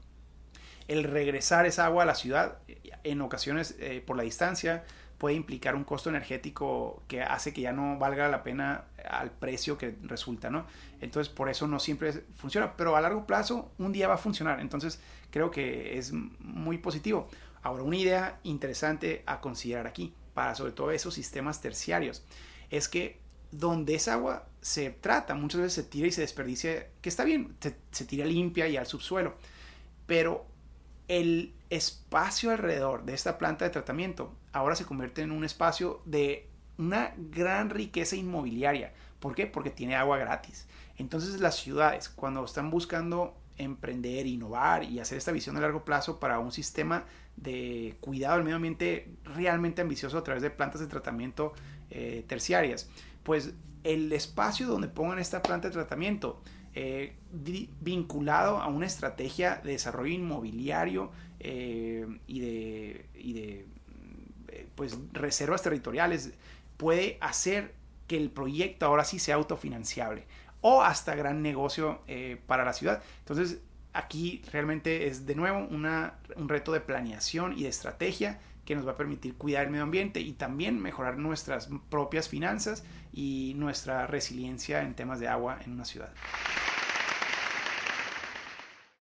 el 0.88 1.04
regresar 1.04 1.66
esa 1.66 1.84
agua 1.86 2.04
a 2.04 2.06
la 2.06 2.14
ciudad, 2.14 2.58
en 3.04 3.20
ocasiones 3.20 3.76
eh, 3.78 4.02
por 4.04 4.16
la 4.16 4.22
distancia, 4.22 4.84
puede 5.18 5.34
implicar 5.34 5.74
un 5.74 5.84
costo 5.84 6.08
energético 6.08 7.02
que 7.08 7.22
hace 7.22 7.52
que 7.52 7.60
ya 7.60 7.72
no 7.72 7.98
valga 7.98 8.28
la 8.28 8.42
pena 8.44 8.84
al 9.04 9.32
precio 9.32 9.76
que 9.76 9.96
resulta, 10.02 10.48
¿no? 10.48 10.66
Entonces, 11.00 11.32
por 11.32 11.48
eso 11.48 11.66
no 11.66 11.80
siempre 11.80 12.12
funciona, 12.36 12.76
pero 12.76 12.96
a 12.96 13.00
largo 13.00 13.26
plazo 13.26 13.72
un 13.78 13.92
día 13.92 14.08
va 14.08 14.14
a 14.14 14.18
funcionar, 14.18 14.60
entonces 14.60 15.00
creo 15.30 15.50
que 15.50 15.98
es 15.98 16.12
muy 16.12 16.78
positivo. 16.78 17.28
Ahora, 17.62 17.82
una 17.82 17.96
idea 17.96 18.38
interesante 18.44 19.24
a 19.26 19.40
considerar 19.40 19.86
aquí, 19.86 20.14
para 20.34 20.54
sobre 20.54 20.72
todo 20.72 20.92
esos 20.92 21.14
sistemas 21.14 21.60
terciarios, 21.60 22.24
es 22.70 22.88
que 22.88 23.18
donde 23.50 23.94
esa 23.94 24.14
agua 24.14 24.46
se 24.60 24.90
trata, 24.90 25.34
muchas 25.34 25.60
veces 25.60 25.74
se 25.74 25.82
tira 25.82 26.06
y 26.06 26.12
se 26.12 26.20
desperdicia, 26.20 26.88
que 27.00 27.08
está 27.08 27.24
bien, 27.24 27.56
se, 27.60 28.04
tira 28.04 28.26
limpia 28.26 28.68
y 28.68 28.76
al 28.76 28.86
subsuelo, 28.86 29.34
pero 30.06 30.46
el 31.06 31.54
espacio 31.70 32.50
alrededor 32.50 33.04
de 33.04 33.14
esta 33.14 33.38
planta 33.38 33.64
de 33.64 33.70
tratamiento 33.70 34.34
ahora 34.52 34.74
se 34.74 34.84
convierte 34.84 35.22
en 35.22 35.30
un 35.30 35.44
espacio 35.44 36.02
de 36.04 36.48
una 36.76 37.14
gran 37.16 37.70
riqueza 37.70 38.16
inmobiliaria. 38.16 38.92
¿Por 39.20 39.34
qué? 39.34 39.46
Porque 39.46 39.70
tiene 39.70 39.96
agua 39.96 40.18
gratis. 40.18 40.66
Entonces 40.96 41.40
las 41.40 41.56
ciudades, 41.56 42.08
cuando 42.08 42.44
están 42.44 42.70
buscando 42.70 43.36
emprender, 43.56 44.26
innovar 44.26 44.84
y 44.84 45.00
hacer 45.00 45.18
esta 45.18 45.32
visión 45.32 45.56
a 45.56 45.60
largo 45.60 45.84
plazo 45.84 46.20
para 46.20 46.38
un 46.38 46.52
sistema 46.52 47.04
de 47.36 47.96
cuidado 48.00 48.36
del 48.36 48.44
medio 48.44 48.56
ambiente 48.56 49.12
realmente 49.24 49.82
ambicioso 49.82 50.18
a 50.18 50.24
través 50.24 50.42
de 50.42 50.50
plantas 50.50 50.80
de 50.80 50.86
tratamiento 50.86 51.52
eh, 51.90 52.24
terciarias, 52.26 52.88
pues 53.28 53.52
el 53.84 54.10
espacio 54.14 54.66
donde 54.66 54.88
pongan 54.88 55.18
esta 55.18 55.42
planta 55.42 55.68
de 55.68 55.74
tratamiento 55.74 56.40
eh, 56.74 57.14
vinculado 57.82 58.56
a 58.56 58.68
una 58.68 58.86
estrategia 58.86 59.60
de 59.62 59.72
desarrollo 59.72 60.14
inmobiliario 60.14 61.10
eh, 61.40 62.06
y 62.26 62.40
de, 62.40 63.06
eh, 63.16 63.66
pues, 64.74 64.96
reservas 65.12 65.60
territoriales 65.60 66.32
puede 66.78 67.18
hacer 67.20 67.74
que 68.06 68.16
el 68.16 68.30
proyecto 68.30 68.86
ahora 68.86 69.04
sí 69.04 69.18
sea 69.18 69.34
autofinanciable 69.34 70.24
o 70.62 70.80
hasta 70.80 71.14
gran 71.14 71.42
negocio 71.42 72.00
para 72.46 72.64
la 72.64 72.72
ciudad. 72.72 73.02
Entonces, 73.18 73.60
aquí 73.92 74.40
realmente 74.50 75.06
es 75.06 75.26
de 75.26 75.34
nuevo 75.34 75.68
un 75.68 76.48
reto 76.48 76.72
de 76.72 76.80
planeación 76.80 77.52
y 77.58 77.64
de 77.64 77.68
estrategia 77.68 78.40
que 78.68 78.76
nos 78.76 78.86
va 78.86 78.92
a 78.92 78.96
permitir 78.96 79.34
cuidar 79.36 79.64
el 79.64 79.70
medio 79.70 79.84
ambiente 79.84 80.20
y 80.20 80.34
también 80.34 80.78
mejorar 80.78 81.16
nuestras 81.16 81.70
propias 81.88 82.28
finanzas 82.28 82.84
y 83.14 83.54
nuestra 83.56 84.06
resiliencia 84.06 84.82
en 84.82 84.92
temas 84.92 85.20
de 85.20 85.28
agua 85.28 85.58
en 85.64 85.72
una 85.72 85.86
ciudad. 85.86 86.12